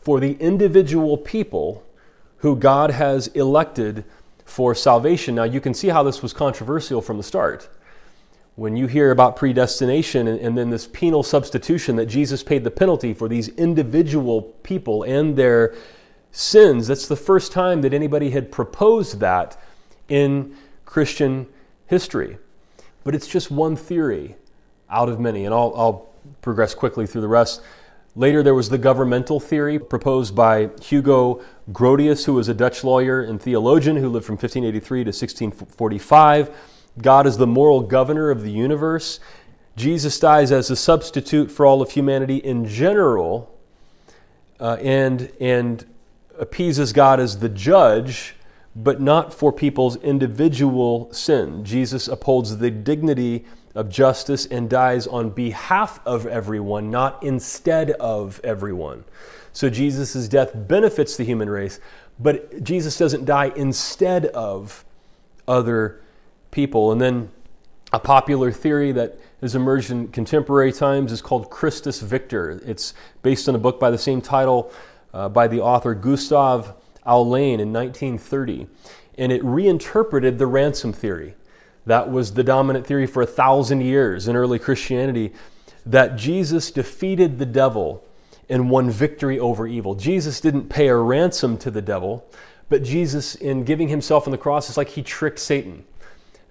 [0.03, 1.87] for the individual people
[2.39, 4.05] who God has elected
[4.45, 5.37] for salvation.
[5.37, 7.69] Now, you can see how this was controversial from the start.
[8.57, 12.71] When you hear about predestination and, and, then this penal substitution that Jesus paid the
[12.71, 15.75] penalty for these individual people and their
[16.31, 19.61] sins, that's the first time that anybody had proposed that
[20.09, 21.47] in Christian
[21.89, 22.39] history.
[23.03, 24.37] But it's just one theory
[24.89, 26.09] out of many, and I'll, I'll
[26.41, 27.61] progress quickly through the rest.
[28.17, 33.21] Later, there was the governmental theory proposed by Hugo Grotius, who was a Dutch lawyer
[33.21, 36.51] and theologian who lived from 1583 to 1645.
[37.01, 39.21] God is the moral governor of the universe.
[39.77, 43.53] Jesus dies as a substitute for all of humanity in general
[44.61, 45.85] uh, and, and
[46.39, 48.37] appeases God as the judge,
[48.77, 51.65] but not for people's individual sin.
[51.65, 58.41] Jesus upholds the dignity of justice and dies on behalf of everyone, not instead of
[58.45, 59.03] everyone.
[59.53, 61.81] So Jesus' death benefits the human race,
[62.21, 64.85] but Jesus doesn't die instead of
[65.49, 66.01] other
[66.55, 66.93] people.
[66.93, 67.31] And then
[67.93, 72.63] a popular theory that has emerged in contemporary times is called Christus Victor.
[72.65, 74.73] It's based on a book by the same title
[75.13, 76.75] uh, by the author Gustav
[77.07, 78.67] Aulén in 1930.
[79.19, 81.35] And it reinterpreted the ransom theory.
[81.87, 85.33] That was the dominant theory for a thousand years in early Christianity
[85.85, 88.03] that Jesus defeated the devil
[88.49, 89.95] and won victory over evil.
[89.95, 92.27] Jesus didn't pay a ransom to the devil,
[92.69, 95.85] but Jesus, in giving himself on the cross, it's like he tricked Satan.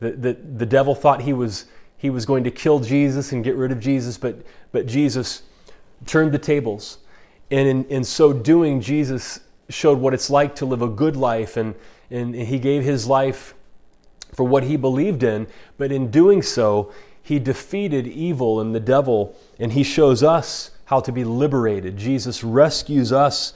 [0.03, 1.65] The, the, the devil thought he was,
[1.97, 5.43] he was going to kill Jesus and get rid of Jesus, but, but Jesus
[6.05, 6.97] turned the tables.
[7.49, 9.39] And in, in so doing, Jesus
[9.69, 11.73] showed what it's like to live a good life, and,
[12.11, 13.53] and he gave his life
[14.33, 15.47] for what he believed in,
[15.77, 16.91] but in doing so,
[17.21, 21.95] he defeated evil and the devil, and he shows us how to be liberated.
[21.95, 23.53] Jesus rescues us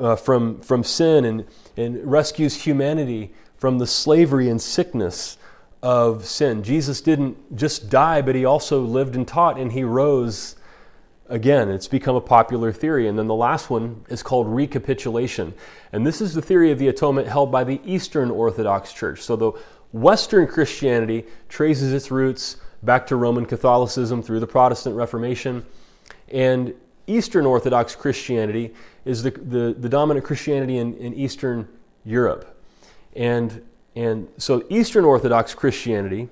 [0.00, 1.44] uh, from, from sin and,
[1.76, 5.38] and rescues humanity from the slavery and sickness
[5.82, 6.62] of sin.
[6.62, 10.56] Jesus didn't just die, but he also lived and taught, and he rose
[11.28, 11.70] again.
[11.70, 13.08] It's become a popular theory.
[13.08, 15.54] And then the last one is called recapitulation.
[15.92, 19.22] And this is the theory of the atonement held by the Eastern Orthodox Church.
[19.22, 19.52] So the
[19.92, 25.64] Western Christianity traces its roots back to Roman Catholicism through the Protestant Reformation.
[26.28, 26.74] And
[27.06, 28.74] Eastern Orthodox Christianity
[29.04, 31.68] is the, the, the dominant Christianity in, in Eastern
[32.04, 32.60] Europe.
[33.14, 33.62] And,
[33.96, 36.28] and so Eastern Orthodox Christianity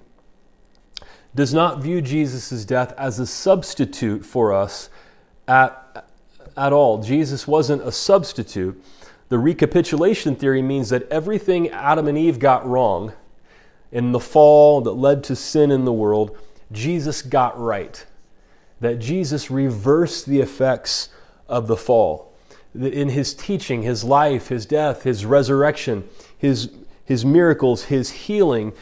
[1.35, 4.91] does not view Jesus' death as a substitute for us
[5.49, 6.07] at,
[6.57, 7.03] at all.
[7.03, 8.81] Jesus wasn't a substitute.
[9.31, 13.15] The recapitulation theory means that everything Adam and Eve got wrong
[13.91, 16.37] in the fall that led to sin in the world,
[16.71, 18.05] Jesus got right.
[18.81, 21.09] That Jesus reversed the effects
[21.49, 22.33] of the fall.
[22.75, 26.71] That in his teaching, his life, his death, his resurrection, his,
[27.05, 28.73] his miracles, his healing,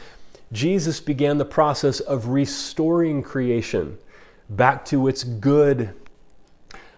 [0.51, 3.97] Jesus began the process of restoring creation
[4.49, 5.93] back to its good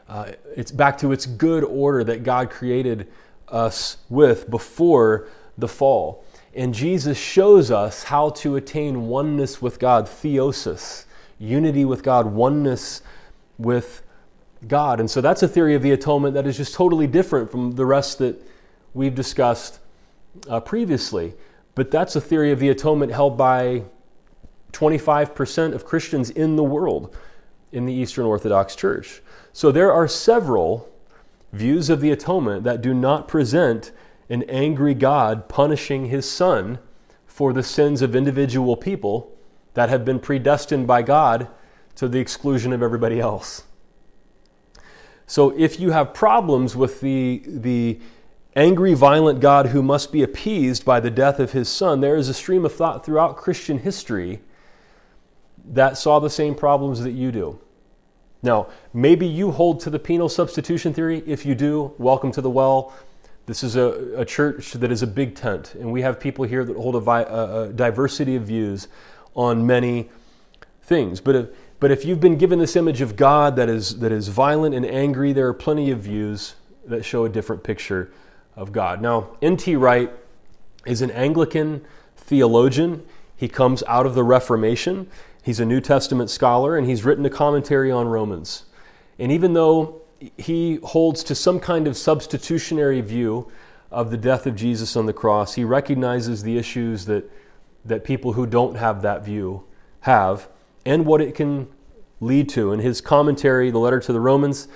[0.08, 3.08] uh, it's back to its good order that God created
[3.50, 6.24] us with before the fall.
[6.54, 11.06] And Jesus shows us how to attain oneness with God, theosis,
[11.40, 13.02] unity with God, oneness
[13.58, 14.04] with
[14.68, 15.00] God.
[15.00, 17.86] And so that's a theory of the atonement that is just totally different from the
[17.86, 18.42] rest that
[18.94, 19.80] we've discussed
[20.50, 21.34] uh, previously.
[21.76, 23.84] But that's a theory of the atonement held by
[24.72, 27.16] 25% of Christians in the world
[27.72, 29.22] in the Eastern Orthodox Church.
[29.54, 30.90] So there are several
[31.52, 33.92] views of the atonement that do not present
[34.30, 36.80] an angry God punishing his son
[37.26, 39.36] for the sins of individual people
[39.74, 41.48] that have been predestined by God
[41.96, 43.64] to the exclusion of everybody else.
[45.28, 48.00] So if you have problems with the, the
[48.56, 52.30] angry, violent God who must be appeased by the death of his son, there is
[52.30, 54.42] a stream of thought throughout Christian history
[55.66, 57.60] that saw the same problems that you do.
[58.42, 61.24] Now, maybe you hold to the penal substitution theory.
[61.26, 62.94] If you do, welcome to the well.
[63.48, 66.64] This is a, a church that is a big tent, and we have people here
[66.64, 68.88] that hold a, a, a diversity of views
[69.36, 70.10] on many
[70.84, 71.20] things.
[71.20, 71.48] But if,
[71.80, 74.86] but if you've been given this image of God that is, that is violent and
[74.86, 78.12] angry, there are plenty of views that show a different picture
[78.56, 79.02] of God.
[79.02, 79.76] Now, N.T.
[79.76, 80.12] Wright
[80.86, 81.86] is an Anglican
[82.16, 83.06] theologian.
[83.36, 85.08] He comes out of the Reformation.
[85.44, 88.66] He's a New Testament scholar and he's written a commentary on Romans.
[89.20, 90.02] And even though
[90.38, 93.52] he holds to some kind of substitutionary view
[93.92, 97.30] of the death of Jesus on the cross, he recognizes the issues that,
[97.84, 99.64] that people who don't have that view
[100.02, 100.48] have
[100.86, 101.68] and what it can
[102.22, 102.72] lead to.
[102.72, 104.68] In his commentary, the letter to the Romans,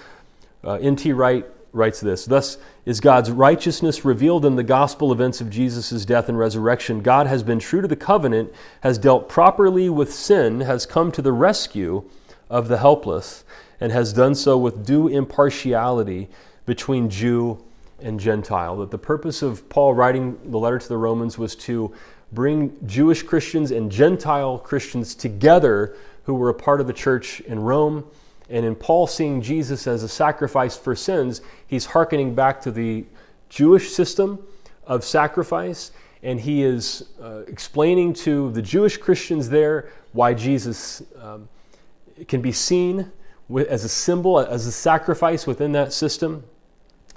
[0.63, 1.13] uh, N.T.
[1.13, 6.29] Wright writes this Thus is God's righteousness revealed in the gospel events of Jesus' death
[6.29, 7.01] and resurrection.
[7.01, 11.21] God has been true to the covenant, has dealt properly with sin, has come to
[11.21, 12.03] the rescue
[12.49, 13.43] of the helpless,
[13.79, 16.29] and has done so with due impartiality
[16.65, 17.63] between Jew
[18.01, 18.77] and Gentile.
[18.77, 21.93] That the purpose of Paul writing the letter to the Romans was to
[22.31, 27.59] bring Jewish Christians and Gentile Christians together who were a part of the church in
[27.59, 28.05] Rome
[28.49, 33.05] and in Paul seeing Jesus as a sacrifice for sins, he's hearkening back to the
[33.49, 34.45] Jewish system
[34.85, 35.91] of sacrifice,
[36.23, 41.47] and he is uh, explaining to the Jewish Christians there why Jesus um,
[42.27, 43.11] can be seen
[43.47, 46.43] with, as a symbol, as a sacrifice within that system,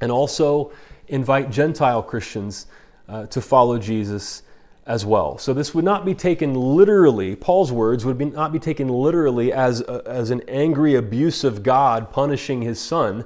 [0.01, 0.72] and also
[1.09, 2.66] invite Gentile Christians
[3.09, 4.43] uh, to follow Jesus
[4.87, 5.39] as well.
[5.39, 9.53] So this would not be taken literally, Paul's words would be, not be taken literally
[9.53, 13.24] as, a, as an angry abuse of God punishing his son,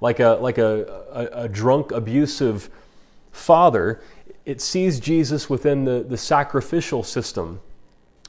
[0.00, 2.70] like a, like a, a, a drunk, abusive
[3.30, 4.00] father.
[4.46, 7.60] It sees Jesus within the, the sacrificial system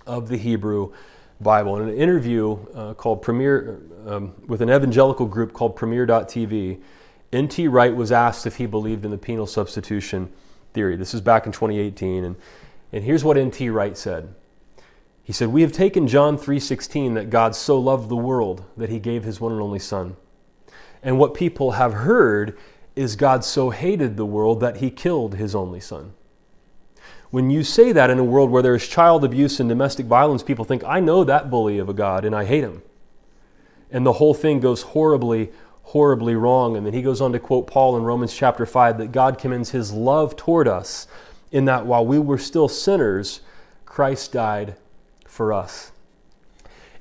[0.05, 0.91] of the Hebrew
[1.39, 1.77] Bible.
[1.77, 6.81] In an interview uh, called Premier, um, with an evangelical group called Premier.tv,
[7.31, 7.67] N.T.
[7.67, 10.31] Wright was asked if he believed in the penal substitution
[10.77, 10.95] theory.
[10.95, 12.35] This is back in 2018 and
[12.93, 13.67] and here's what N.T.
[13.71, 14.35] Wright said.
[15.23, 18.99] He said, "We have taken John 3:16 that God so loved the world that he
[18.99, 20.17] gave his one and only son.
[21.01, 22.55] And what people have heard
[22.95, 26.13] is God so hated the world that he killed his only son."
[27.31, 30.43] When you say that in a world where there is child abuse and domestic violence,
[30.43, 32.83] people think, "I know that bully of a God and I hate him."
[33.91, 35.49] And the whole thing goes horribly
[35.87, 36.75] horribly wrong.
[36.75, 39.69] And then he goes on to quote Paul in Romans chapter 5 that God commends
[39.69, 41.07] his love toward us
[41.49, 43.39] in that while we were still sinners,
[43.85, 44.75] Christ died
[45.25, 45.93] for us.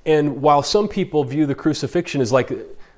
[0.04, 2.52] And while some people view the crucifixion as like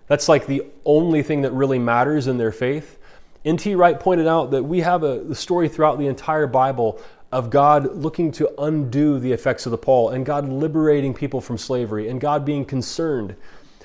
[0.08, 2.98] that's like the only thing that really matters in their faith,
[3.44, 3.74] N.T.
[3.74, 7.00] Wright pointed out that we have a, story throughout the entire Bible
[7.32, 11.56] of God looking to undo the effects of the fall and God liberating people from
[11.56, 13.36] slavery and God being concerned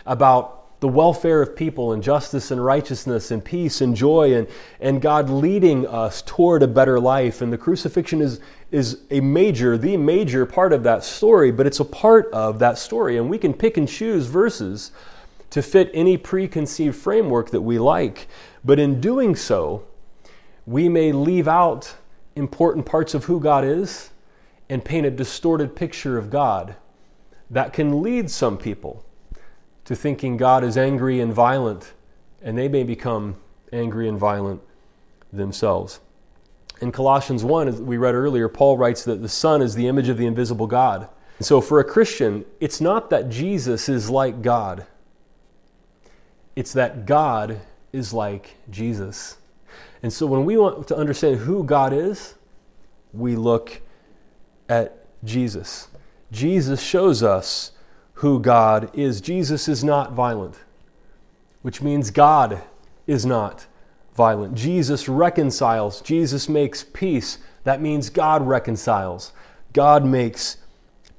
[0.06, 4.49] about the welfare of people and justice and righteousness and peace and joy and,
[4.81, 7.41] and God leading us toward a better life.
[7.41, 11.79] And the crucifixion is, is a major, the major part of that story, but it's
[11.79, 13.17] a part of that story.
[13.17, 14.91] And we can pick and choose verses
[15.51, 18.27] to fit any preconceived framework that we like.
[18.65, 19.86] But in doing so,
[20.65, 21.95] we may leave out
[22.36, 24.09] important parts of who God is
[24.67, 26.75] and paint a distorted picture of God
[27.49, 29.05] that can lead some people
[29.86, 31.93] to thinking God is angry and violent
[32.41, 33.38] and they may become
[33.71, 34.61] angry and violent
[35.31, 35.99] themselves.
[36.81, 40.09] In Colossians 1, as we read earlier, Paul writes that the Son is the image
[40.09, 41.07] of the invisible God.
[41.38, 44.86] And so for a Christian, it's not that Jesus is like God,
[46.55, 47.61] it's that God
[47.91, 49.38] is like Jesus.
[50.03, 52.36] And so when we want to understand who God is,
[53.13, 53.81] we look
[54.67, 55.88] at Jesus.
[56.31, 57.71] Jesus shows us
[58.16, 59.22] who God is.
[59.22, 60.55] Jesus is not violent,
[61.61, 62.61] which means God
[63.07, 63.68] is not
[64.16, 64.55] violent.
[64.55, 67.39] Jesus reconciles, Jesus makes peace.
[67.64, 69.32] That means God reconciles.
[69.72, 70.57] God makes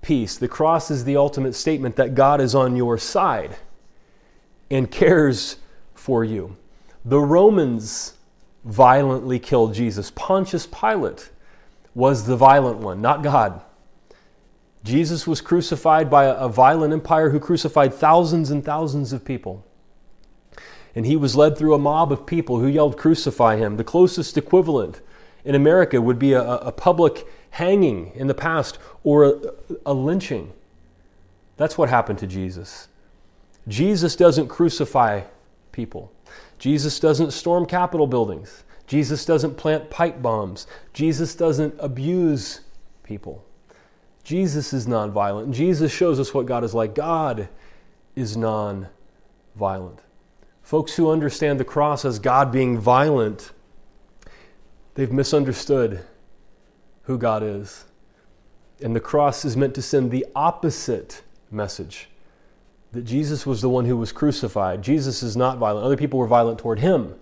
[0.02, 0.36] peace.
[0.36, 3.56] The cross is the ultimate statement that God is on your side
[4.70, 5.56] and cares
[5.94, 6.56] for you.
[7.04, 8.14] The Romans
[8.64, 10.10] violently killed Jesus.
[10.14, 11.30] Pontius Pilate
[11.94, 13.60] was the violent one, not God.
[14.84, 19.64] Jesus was crucified by a, violent empire who crucified thousands and thousands of people.
[20.94, 23.78] And he was led through a mob of people who yelled, Crucify him.
[23.78, 25.00] The closest equivalent
[25.42, 29.40] in America would be a, a public hanging in the past or a,
[29.86, 30.52] a lynching.
[31.56, 32.88] That's what happened to Jesus.
[33.66, 35.22] Jesus doesn't crucify
[35.72, 36.12] people.
[36.58, 38.64] Jesus doesn't storm Capitol buildings.
[38.86, 40.66] Jesus doesn't plant pipe bombs.
[40.92, 42.60] Jesus doesn't abuse
[43.02, 43.44] people.
[44.24, 45.52] Jesus is nonviolent.
[45.52, 46.94] Jesus shows us what God is like.
[46.94, 47.48] God
[48.16, 49.98] is nonviolent.
[50.62, 53.52] Folks who understand the cross as God being violent,
[54.94, 56.00] they've misunderstood
[57.02, 57.84] who God is.
[58.82, 62.08] And the cross is meant to send the opposite message
[62.92, 64.80] that Jesus was the one who was crucified.
[64.80, 65.84] Jesus is not violent.
[65.84, 67.14] Other people were violent toward him,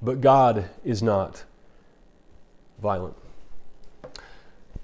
[0.00, 1.44] but God is not
[2.80, 3.16] violent.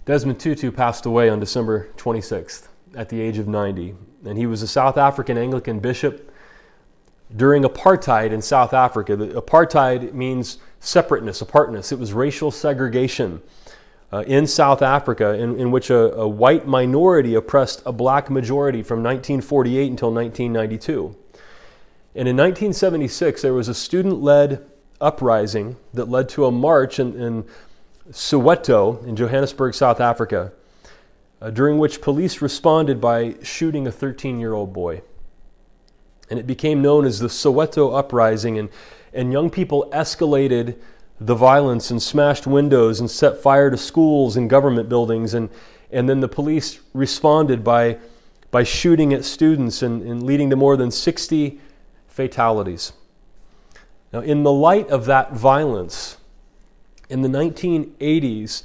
[0.09, 3.95] Desmond Tutu passed away on December 26th at the age of 90,
[4.25, 6.33] and he was a South African Anglican bishop
[7.37, 9.17] during apartheid in South Africa.
[9.17, 11.93] The apartheid means separateness, apartness.
[11.93, 13.43] It was racial segregation
[14.11, 18.83] uh, in South Africa, in, in which a, a, white minority oppressed a black majority
[18.83, 21.15] from 1948 until 1992.
[22.15, 24.65] And in 1976, there was a student led
[25.03, 27.45] uprising that led to a march in, in
[28.11, 30.53] Soweto, in Johannesburg, South Africa,
[31.41, 35.03] uh, during which police responded by shooting a 13 year old boy.
[36.31, 38.69] And it became known as the Soweto Uprising, and,
[39.13, 40.77] and young people escalated
[41.21, 45.35] the violence and smashed windows and set fire to schools and government buildings.
[45.35, 45.49] And,
[45.91, 47.99] and then the police responded by,
[48.51, 51.61] by shooting at students and, and leading to more than 60
[52.07, 52.93] fatalities.
[54.13, 56.18] Now, in the light of that violence,
[57.09, 58.63] in the 1980s,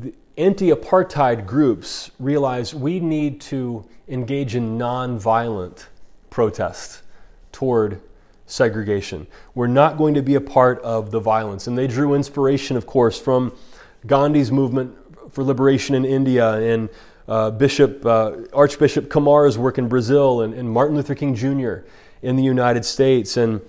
[0.00, 5.86] the anti apartheid groups realized we need to engage in nonviolent
[6.30, 7.02] protest
[7.52, 8.00] toward
[8.46, 9.26] segregation.
[9.54, 11.66] We're not going to be a part of the violence.
[11.66, 13.52] And they drew inspiration, of course, from
[14.06, 14.96] Gandhi's movement
[15.32, 16.88] for liberation in India and
[17.28, 21.86] uh, Bishop uh, Archbishop Camara's work in Brazil and, and, Martin Luther King Jr.
[22.22, 23.60] in the United States and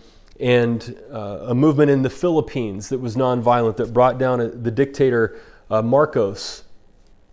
[0.42, 4.72] and uh, a movement in the Philippines that was nonviolent that brought down a, the
[4.72, 5.39] dictator
[5.70, 6.64] uh, Marcos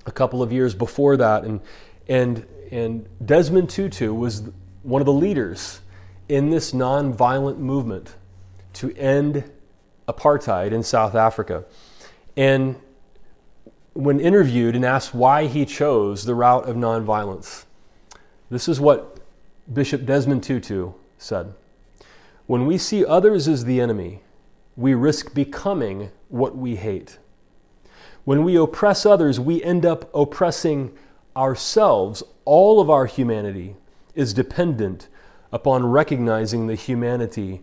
[0.07, 1.61] a couple of years before that and
[2.07, 4.43] and and Desmond Tutu was
[4.83, 5.81] one of the leaders
[6.29, 8.15] in this nonviolent movement
[8.75, 9.51] to end
[10.07, 11.65] apartheid in South Africa.
[12.37, 12.77] And
[13.95, 17.65] when interviewed and asked why he chose the route of nonviolence,
[18.51, 19.19] this is what
[19.73, 21.55] Bishop Desmond Tutu said.
[22.49, 24.23] When we see others as the enemy,
[24.75, 27.19] we risk becoming what we hate.
[28.25, 30.97] When we oppress others, we end up oppressing
[31.37, 32.23] ourselves.
[32.47, 33.77] All of our humanity
[34.15, 35.09] is dependent
[35.53, 37.61] upon recognizing the humanity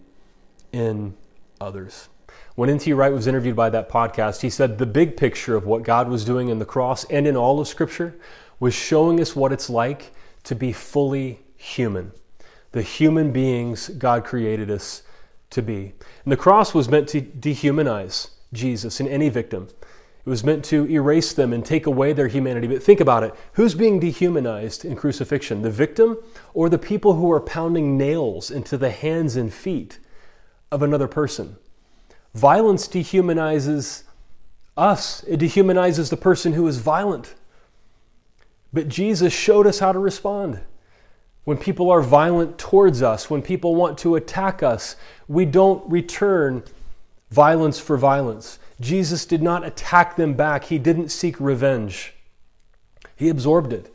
[0.72, 1.16] in
[1.60, 2.10] others.
[2.54, 2.94] When N.T.
[2.94, 6.24] Wright was interviewed by that podcast, he said the big picture of what God was
[6.24, 8.20] doing in the cross and in all of Scripture
[8.60, 10.14] was showing us what it's like
[10.44, 12.12] to be fully human,
[12.76, 15.04] the human beings God created us
[15.50, 15.94] to be.
[16.26, 19.70] And the cross was meant to dehumanize Jesus and any victim.
[20.26, 22.68] It was meant to erase them and take away their humanity.
[22.68, 25.62] But think about it who's being dehumanized in crucifixion?
[25.62, 26.18] The victim
[26.54, 30.00] or the people who are pounding nails into the hands and feet
[30.70, 31.56] of another person?
[32.34, 34.04] Violence dehumanizes
[34.76, 37.36] us, it dehumanizes the person who is violent.
[38.74, 40.60] But Jesus showed us how to respond.
[41.46, 44.96] When people are violent towards us, when people want to attack us,
[45.28, 46.64] we don't return
[47.32, 48.60] violence for violence.
[48.82, 52.14] Jesus did not attack them back, he didn't seek revenge.
[53.16, 53.94] He absorbed it.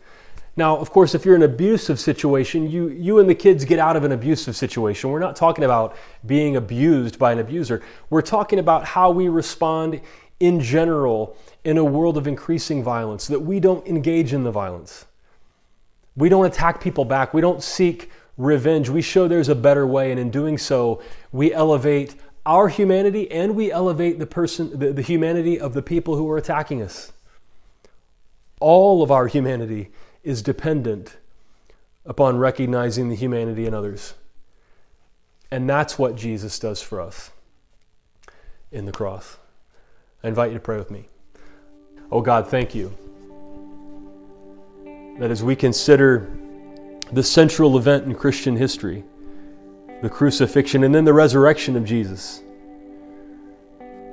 [0.56, 3.78] Now, of course, if you're in an abusive situation, you, you and the kids get
[3.78, 5.10] out of an abusive situation.
[5.10, 5.96] We're not talking about
[6.26, 7.82] being abused by an abuser.
[8.10, 10.00] We're talking about how we respond
[10.38, 15.06] in general in a world of increasing violence, that we don't engage in the violence.
[16.16, 17.32] We don't attack people back.
[17.32, 18.88] We don't seek revenge.
[18.88, 21.02] We show there's a better way, and in doing so,
[21.32, 22.14] we elevate
[22.46, 26.38] our humanity and we elevate the person the, the humanity of the people who are
[26.38, 27.12] attacking us.
[28.60, 29.90] All of our humanity
[30.22, 31.16] is dependent
[32.04, 34.14] upon recognizing the humanity in others.
[35.50, 37.30] And that's what Jesus does for us
[38.72, 39.36] in the cross.
[40.22, 41.08] I invite you to pray with me.
[42.10, 42.96] Oh God, thank you
[45.20, 46.32] that as we consider
[47.12, 49.04] the central event in Christian history,
[50.00, 52.42] the crucifixion and then the resurrection of Jesus,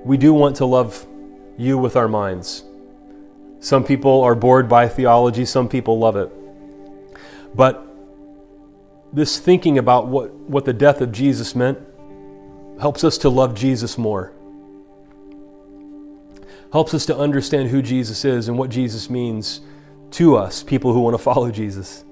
[0.04, 1.08] we do want to love
[1.58, 2.66] you with our minds.
[3.62, 6.30] Some people are bored by theology, some people love it.
[7.56, 7.88] But
[9.14, 11.80] this thinking about what, what the death of Jesus meant
[12.82, 14.34] helps us to love Jesus more.
[16.74, 19.62] Helps us to understand who Jesus is and what Jesus means
[20.12, 22.04] to us, people who want to follow Jesus.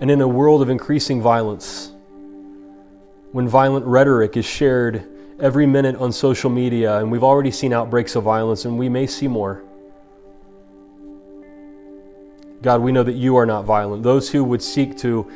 [0.00, 1.92] And in a world of increasing violence,
[3.32, 5.06] when violent rhetoric is shared
[5.40, 9.06] every minute on social media, and we've already seen outbreaks of violence, and we may
[9.06, 9.62] see more.
[12.62, 14.02] God, we know that you are not violent.
[14.02, 15.30] Those who would seek to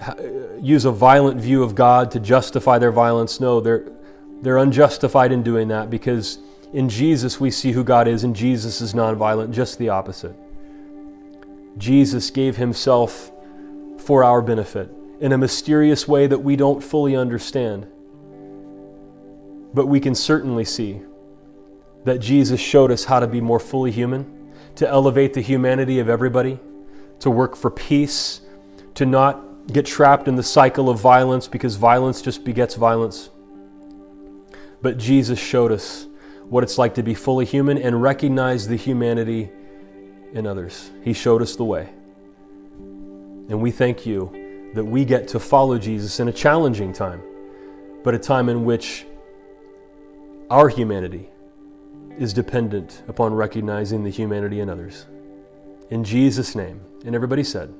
[0.00, 0.14] uh,
[0.60, 3.88] use a violent view of God to justify their violence, no, they're,
[4.42, 6.38] they're unjustified in doing that because
[6.72, 10.36] in Jesus we see who God is, and Jesus is nonviolent, just the opposite.
[11.76, 13.32] Jesus gave himself
[13.98, 17.86] for our benefit in a mysterious way that we don't fully understand.
[19.72, 21.00] But we can certainly see
[22.04, 26.08] that Jesus showed us how to be more fully human, to elevate the humanity of
[26.08, 26.60] everybody,
[27.20, 28.42] to work for peace,
[28.94, 33.30] to not get trapped in the cycle of violence because violence just begets violence.
[34.82, 36.06] But Jesus showed us
[36.48, 39.50] what it's like to be fully human and recognize the humanity
[40.34, 40.90] in others.
[41.02, 41.88] He showed us the way.
[43.48, 47.22] And we thank you that we get to follow Jesus in a challenging time,
[48.02, 49.06] but a time in which
[50.50, 51.30] our humanity
[52.18, 55.06] is dependent upon recognizing the humanity in others.
[55.90, 56.80] In Jesus' name.
[57.04, 57.72] And everybody said,